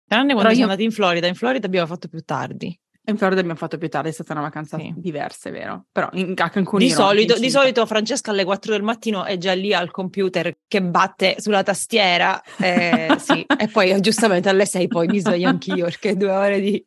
Tranne 0.06 0.32
quando 0.32 0.42
Però 0.42 0.48
siamo 0.54 0.56
io- 0.58 0.64
andati 0.64 0.84
in 0.84 0.90
Florida, 0.90 1.26
in 1.26 1.34
Florida 1.34 1.66
abbiamo 1.66 1.86
fatto 1.86 2.08
più 2.08 2.20
tardi. 2.22 2.78
In 3.06 3.18
Florida 3.18 3.40
abbiamo 3.40 3.58
fatto 3.58 3.76
più 3.76 3.88
tardi, 3.90 4.08
è 4.08 4.12
stata 4.12 4.32
una 4.32 4.40
vacanza 4.40 4.78
Sì. 4.78 4.92
diversa, 4.96 5.50
è 5.50 5.52
vero? 5.52 5.84
Però 5.92 6.08
in, 6.12 6.32
a 6.38 6.48
Cancun 6.48 6.78
Di 6.78 6.88
solito, 6.88 7.38
di 7.38 7.50
solito 7.50 7.84
Francesca 7.84 8.30
alle 8.30 8.44
4 8.44 8.72
del 8.72 8.82
mattino 8.82 9.24
è 9.24 9.36
già 9.36 9.52
lì 9.52 9.74
al 9.74 9.90
computer 9.90 10.56
che 10.66 10.82
batte 10.82 11.36
sulla 11.38 11.62
tastiera 11.62 12.40
eh, 12.58 13.14
sì. 13.20 13.44
e 13.44 13.68
poi 13.68 14.00
giustamente 14.00 14.48
alle 14.48 14.64
6 14.64 14.88
poi 14.88 15.06
mi 15.08 15.20
sveglio 15.20 15.48
anch'io 15.48 15.84
perché 15.84 16.16
due 16.16 16.30
ore 16.30 16.60
di... 16.60 16.82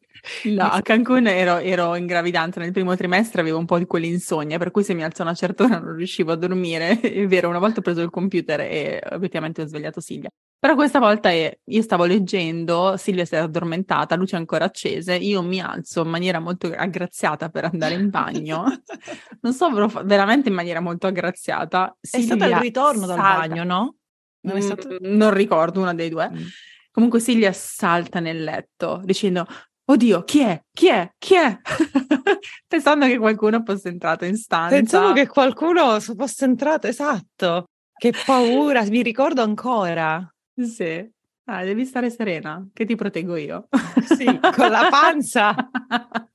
No, 0.46 0.64
a 0.64 0.82
Cancun 0.82 1.28
ero, 1.28 1.58
ero 1.60 1.96
in 1.96 2.08
gravidanza 2.08 2.60
nel 2.60 2.72
primo 2.72 2.96
trimestre, 2.96 3.42
avevo 3.42 3.60
un 3.60 3.66
po' 3.66 3.78
di 3.78 3.86
quell'insonnia, 3.86 4.58
per 4.58 4.72
cui 4.72 4.84
se 4.84 4.96
mi 4.96 5.04
alzo 5.04 5.22
a 5.22 5.26
una 5.26 5.36
certa 5.36 5.66
ora 5.66 5.78
non 5.78 5.96
riuscivo 5.96 6.32
a 6.32 6.36
dormire. 6.36 7.00
È 7.00 7.28
vero, 7.28 7.48
una 7.48 7.60
volta 7.60 7.80
ho 7.80 7.84
preso 7.84 8.02
il 8.02 8.10
computer 8.10 8.62
e 8.62 9.02
obiettivamente 9.12 9.62
ho 9.62 9.68
svegliato 9.68 10.02
Silvia. 10.02 10.30
Però 10.60 10.74
questa 10.76 11.00
volta 11.00 11.30
eh, 11.30 11.60
io 11.64 11.82
stavo 11.84 12.06
leggendo, 12.06 12.98
Silvia 12.98 13.26
si 13.26 13.36
era 13.36 13.44
addormentata, 13.46 14.16
luce 14.16 14.36
ancora 14.36 14.66
accese, 14.66 15.14
io 15.16 15.44
mi 15.44 15.60
alzo 15.62 16.02
in 16.02 16.10
maniera 16.10 16.40
molto 16.40 16.68
aggraziata 16.76 17.50
per 17.50 17.66
andare 17.66 17.94
in 17.96 18.10
bagno. 18.10 18.66
Non 19.42 19.54
so, 19.54 19.70
veramente 20.04 20.50
in 20.50 20.56
maniera 20.56 20.80
molto 20.80 21.08
aggraziata. 21.08 21.96
È 22.00 22.08
stato 22.20 22.34
il 22.34 22.40
Silvia 22.40 22.60
ritorno 22.60 23.06
dal 23.06 23.18
salta- 23.18 23.48
bagno, 23.48 23.64
no? 23.64 23.96
Non 24.42 24.56
è 24.58 24.60
Mm, 24.60 24.62
stato? 24.64 24.98
non 25.02 25.34
ricordo, 25.34 25.80
una 25.82 25.94
dei 25.94 26.10
due. 26.10 26.30
Mm. 26.32 26.46
Comunque 26.92 27.20
Silvia 27.20 27.52
salta 27.54 28.20
nel 28.20 28.44
letto 28.44 29.02
dicendo 29.04 29.46
Oddio, 29.90 30.24
chi 30.24 30.40
è? 30.42 30.62
Chi 30.74 30.88
è? 30.90 31.10
Chi 31.18 31.36
è? 31.36 31.58
Pensando 32.68 33.06
che 33.06 33.18
qualcuno 33.18 33.62
fosse 33.64 33.88
entrato 33.90 34.26
in 34.26 34.36
stanza. 34.36 34.76
Pensavo 34.76 35.14
che 35.14 35.28
qualcuno 35.28 36.00
fosse 36.00 36.44
entrato, 36.46 36.88
esatto. 36.88 37.70
Che 37.96 38.12
paura, 38.26 38.84
mi 38.84 39.02
ricordo 39.02 39.42
ancora. 39.44 40.30
Sì. 40.58 41.10
Ah, 41.50 41.64
devi 41.64 41.86
stare 41.86 42.10
serena, 42.10 42.68
che 42.74 42.86
ti 42.86 42.96
proteggo 42.96 43.36
io. 43.36 43.68
Sì, 44.04 44.26
con 44.26 44.70
la 44.70 44.90
panza. 44.90 45.56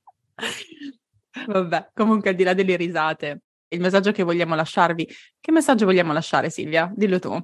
Vabbè, 1.45 1.89
comunque 1.93 2.31
al 2.31 2.35
di 2.35 2.43
là 2.43 2.53
delle 2.53 2.75
risate, 2.75 3.43
il 3.67 3.79
messaggio 3.79 4.11
che 4.11 4.23
vogliamo 4.23 4.55
lasciarvi, 4.55 5.07
che 5.39 5.51
messaggio 5.51 5.85
vogliamo 5.85 6.13
lasciare 6.13 6.49
Silvia? 6.49 6.91
Dillo 6.95 7.19
tu. 7.19 7.37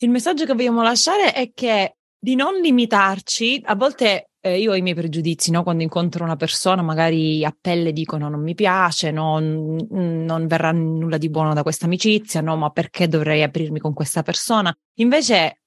Il 0.00 0.10
messaggio 0.10 0.44
che 0.44 0.54
vogliamo 0.54 0.82
lasciare 0.82 1.32
è 1.32 1.50
che 1.52 1.96
di 2.18 2.34
non 2.34 2.54
limitarci, 2.54 3.62
a 3.64 3.74
volte 3.74 4.30
eh, 4.40 4.58
io 4.58 4.72
ho 4.72 4.76
i 4.76 4.82
miei 4.82 4.94
pregiudizi, 4.94 5.50
no? 5.50 5.62
quando 5.62 5.82
incontro 5.82 6.24
una 6.24 6.36
persona 6.36 6.82
magari 6.82 7.44
a 7.44 7.56
pelle 7.58 7.92
dicono 7.92 8.28
non 8.28 8.42
mi 8.42 8.54
piace, 8.54 9.10
no? 9.10 9.38
non 9.38 10.46
verrà 10.46 10.72
nulla 10.72 11.18
di 11.18 11.30
buono 11.30 11.54
da 11.54 11.62
questa 11.62 11.86
amicizia, 11.86 12.40
no, 12.40 12.56
ma 12.56 12.70
perché 12.70 13.08
dovrei 13.08 13.42
aprirmi 13.42 13.78
con 13.78 13.92
questa 13.92 14.22
persona? 14.22 14.72
Invece, 14.98 15.61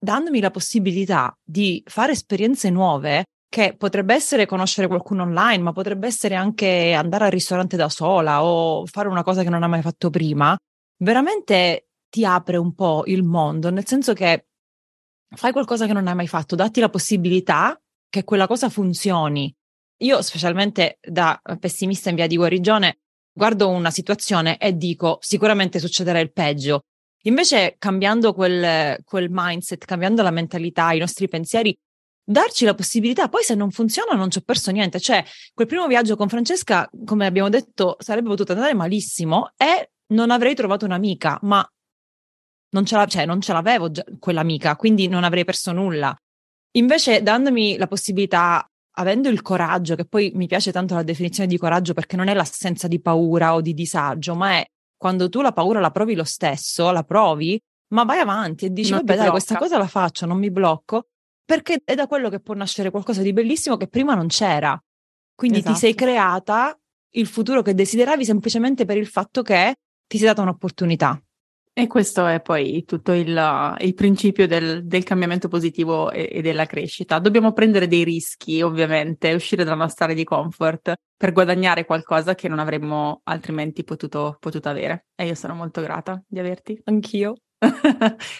dandomi 0.00 0.40
la 0.40 0.50
possibilità 0.50 1.36
di 1.44 1.82
fare 1.86 2.12
esperienze 2.12 2.70
nuove, 2.70 3.24
che 3.50 3.74
potrebbe 3.76 4.14
essere 4.14 4.46
conoscere 4.46 4.86
qualcuno 4.86 5.24
online, 5.24 5.62
ma 5.62 5.72
potrebbe 5.72 6.06
essere 6.06 6.36
anche 6.36 6.92
andare 6.92 7.24
al 7.24 7.30
ristorante 7.32 7.76
da 7.76 7.88
sola 7.88 8.44
o 8.44 8.86
fare 8.86 9.08
una 9.08 9.24
cosa 9.24 9.42
che 9.42 9.50
non 9.50 9.64
ha 9.64 9.68
mai 9.68 9.82
fatto 9.82 10.08
prima, 10.08 10.56
veramente 10.98 11.88
ti 12.08 12.24
apre 12.24 12.56
un 12.56 12.74
po' 12.74 13.02
il 13.06 13.24
mondo, 13.24 13.70
nel 13.70 13.86
senso 13.86 14.12
che 14.14 14.46
fai 15.34 15.52
qualcosa 15.52 15.86
che 15.86 15.92
non 15.92 16.06
hai 16.06 16.14
mai 16.14 16.28
fatto, 16.28 16.54
datti 16.54 16.80
la 16.80 16.88
possibilità 16.88 17.78
che 18.08 18.24
quella 18.24 18.46
cosa 18.46 18.68
funzioni. 18.68 19.52
Io, 20.02 20.22
specialmente 20.22 20.98
da 21.00 21.40
pessimista 21.58 22.08
in 22.08 22.16
via 22.16 22.26
di 22.26 22.36
guarigione, 22.36 23.00
guardo 23.32 23.68
una 23.68 23.90
situazione 23.90 24.58
e 24.58 24.76
dico 24.76 25.18
sicuramente 25.20 25.78
succederà 25.78 26.20
il 26.20 26.32
peggio. 26.32 26.82
Invece, 27.24 27.76
cambiando 27.78 28.32
quel, 28.32 29.02
quel 29.04 29.28
mindset, 29.30 29.84
cambiando 29.84 30.22
la 30.22 30.30
mentalità, 30.30 30.92
i 30.92 30.98
nostri 30.98 31.28
pensieri, 31.28 31.76
darci 32.24 32.64
la 32.64 32.74
possibilità, 32.74 33.28
poi 33.28 33.42
se 33.42 33.54
non 33.54 33.70
funziona 33.70 34.14
non 34.14 34.30
ci 34.30 34.38
ho 34.38 34.42
perso 34.42 34.70
niente, 34.70 35.00
cioè 35.00 35.24
quel 35.52 35.66
primo 35.66 35.86
viaggio 35.86 36.16
con 36.16 36.28
Francesca, 36.28 36.88
come 37.04 37.26
abbiamo 37.26 37.48
detto, 37.48 37.96
sarebbe 37.98 38.28
potuto 38.28 38.52
andare 38.52 38.72
malissimo 38.74 39.52
e 39.56 39.90
non 40.12 40.30
avrei 40.30 40.54
trovato 40.54 40.84
un'amica, 40.84 41.38
ma 41.42 41.68
non 42.70 42.84
ce, 42.84 42.96
la, 42.96 43.06
cioè, 43.06 43.26
non 43.26 43.40
ce 43.40 43.52
l'avevo 43.52 43.90
già, 43.90 44.04
quell'amica, 44.18 44.76
quindi 44.76 45.08
non 45.08 45.24
avrei 45.24 45.44
perso 45.44 45.72
nulla. 45.72 46.16
Invece 46.72 47.22
dandomi 47.22 47.76
la 47.76 47.88
possibilità, 47.88 48.64
avendo 48.92 49.28
il 49.28 49.42
coraggio, 49.42 49.96
che 49.96 50.04
poi 50.04 50.30
mi 50.34 50.46
piace 50.46 50.70
tanto 50.70 50.94
la 50.94 51.02
definizione 51.02 51.48
di 51.48 51.58
coraggio 51.58 51.94
perché 51.94 52.16
non 52.16 52.28
è 52.28 52.34
l'assenza 52.34 52.86
di 52.86 53.00
paura 53.00 53.54
o 53.54 53.60
di 53.60 53.74
disagio, 53.74 54.36
ma 54.36 54.52
è 54.52 54.64
quando 55.00 55.30
tu 55.30 55.40
la 55.40 55.52
paura 55.52 55.80
la 55.80 55.90
provi 55.90 56.14
lo 56.14 56.24
stesso, 56.24 56.90
la 56.90 57.04
provi, 57.04 57.58
ma 57.94 58.04
vai 58.04 58.18
avanti 58.18 58.66
e 58.66 58.70
dici, 58.70 58.90
non 58.90 58.98
vabbè 58.98 59.16
dai, 59.16 59.30
questa 59.30 59.56
cosa 59.56 59.78
la 59.78 59.86
faccio, 59.86 60.26
non 60.26 60.36
mi 60.36 60.50
blocco 60.50 61.06
perché 61.42 61.80
è 61.84 61.94
da 61.94 62.06
quello 62.06 62.28
che 62.28 62.38
può 62.38 62.52
nascere 62.52 62.90
qualcosa 62.90 63.22
di 63.22 63.32
bellissimo 63.32 63.78
che 63.78 63.88
prima 63.88 64.14
non 64.14 64.26
c'era. 64.26 64.78
Quindi 65.34 65.60
esatto. 65.60 65.72
ti 65.72 65.80
sei 65.80 65.90
esatto. 65.90 66.04
creata 66.04 66.78
il 67.14 67.26
futuro 67.26 67.62
che 67.62 67.72
desideravi 67.72 68.26
semplicemente 68.26 68.84
per 68.84 68.98
il 68.98 69.06
fatto 69.06 69.40
che 69.40 69.76
ti 70.06 70.18
sei 70.18 70.26
data 70.26 70.42
un'opportunità. 70.42 71.18
E 71.80 71.86
questo 71.86 72.26
è 72.26 72.42
poi 72.42 72.84
tutto 72.84 73.12
il, 73.12 73.74
il 73.78 73.94
principio 73.94 74.46
del, 74.46 74.84
del, 74.84 75.02
cambiamento 75.02 75.48
positivo 75.48 76.10
e, 76.10 76.28
e, 76.30 76.42
della 76.42 76.66
crescita. 76.66 77.18
Dobbiamo 77.18 77.54
prendere 77.54 77.88
dei 77.88 78.04
rischi, 78.04 78.60
ovviamente, 78.60 79.32
uscire 79.32 79.64
dalla 79.64 79.76
nostra 79.76 80.04
area 80.04 80.16
di 80.18 80.24
comfort 80.24 80.92
per 81.16 81.32
guadagnare 81.32 81.86
qualcosa 81.86 82.34
che 82.34 82.48
non 82.48 82.58
avremmo 82.58 83.22
altrimenti 83.24 83.82
potuto, 83.82 84.36
potuto 84.38 84.68
avere. 84.68 85.06
E 85.14 85.24
io 85.24 85.34
sono 85.34 85.54
molto 85.54 85.80
grata 85.80 86.22
di 86.26 86.38
averti. 86.38 86.78
Anch'io. 86.84 87.36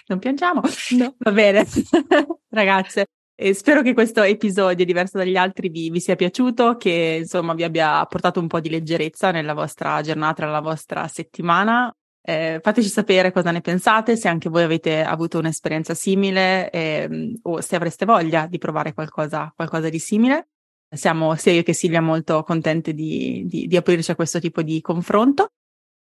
non 0.08 0.18
piangiamo? 0.18 0.60
No. 0.98 1.14
Va 1.16 1.32
bene. 1.32 1.64
Ragazze, 2.50 3.06
e 3.34 3.54
spero 3.54 3.80
che 3.80 3.94
questo 3.94 4.20
episodio, 4.20 4.84
diverso 4.84 5.16
dagli 5.16 5.36
altri, 5.36 5.70
vi, 5.70 5.88
vi, 5.88 5.98
sia 5.98 6.14
piaciuto, 6.14 6.76
che 6.76 7.20
insomma 7.20 7.54
vi 7.54 7.64
abbia 7.64 8.04
portato 8.04 8.38
un 8.38 8.48
po' 8.48 8.60
di 8.60 8.68
leggerezza 8.68 9.30
nella 9.30 9.54
vostra 9.54 10.02
giornata, 10.02 10.44
nella 10.44 10.60
vostra 10.60 11.08
settimana. 11.08 11.90
Eh, 12.22 12.60
fateci 12.62 12.88
sapere 12.88 13.32
cosa 13.32 13.50
ne 13.50 13.60
pensate, 13.60 14.16
se 14.16 14.28
anche 14.28 14.48
voi 14.48 14.62
avete 14.62 15.02
avuto 15.02 15.38
un'esperienza 15.38 15.94
simile 15.94 16.70
eh, 16.70 17.38
o 17.42 17.60
se 17.60 17.76
avreste 17.76 18.04
voglia 18.04 18.46
di 18.46 18.58
provare 18.58 18.92
qualcosa, 18.92 19.52
qualcosa 19.54 19.88
di 19.88 19.98
simile. 19.98 20.48
Siamo 20.92 21.34
sia 21.36 21.52
io 21.52 21.62
che 21.62 21.72
Silvia 21.72 22.00
molto 22.00 22.42
contente 22.42 22.92
di, 22.92 23.44
di, 23.46 23.66
di 23.66 23.76
aprirci 23.76 24.10
a 24.10 24.16
questo 24.16 24.40
tipo 24.40 24.62
di 24.62 24.80
confronto. 24.80 25.52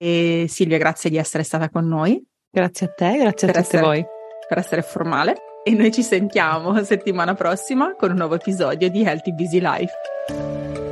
E 0.01 0.47
Silvia, 0.49 0.79
grazie 0.79 1.11
di 1.11 1.17
essere 1.17 1.43
stata 1.43 1.69
con 1.69 1.87
noi. 1.87 2.25
Grazie 2.51 2.87
a 2.87 2.91
te, 2.91 3.17
grazie 3.19 3.49
a 3.49 3.53
tutti 3.53 3.65
essere, 3.65 3.83
voi. 3.83 4.05
Per 4.49 4.59
essere 4.59 4.83
formale. 4.83 5.37
E 5.65 5.73
noi 5.73 5.93
ci 5.93 6.03
sentiamo 6.03 6.83
settimana 6.85 7.35
prossima 7.35 7.95
con 7.97 8.11
un 8.11 8.17
nuovo 8.17 8.37
episodio 8.37 8.89
di 8.89 9.03
Healthy 9.03 9.35
Busy 9.35 9.61
Life. 9.61 10.88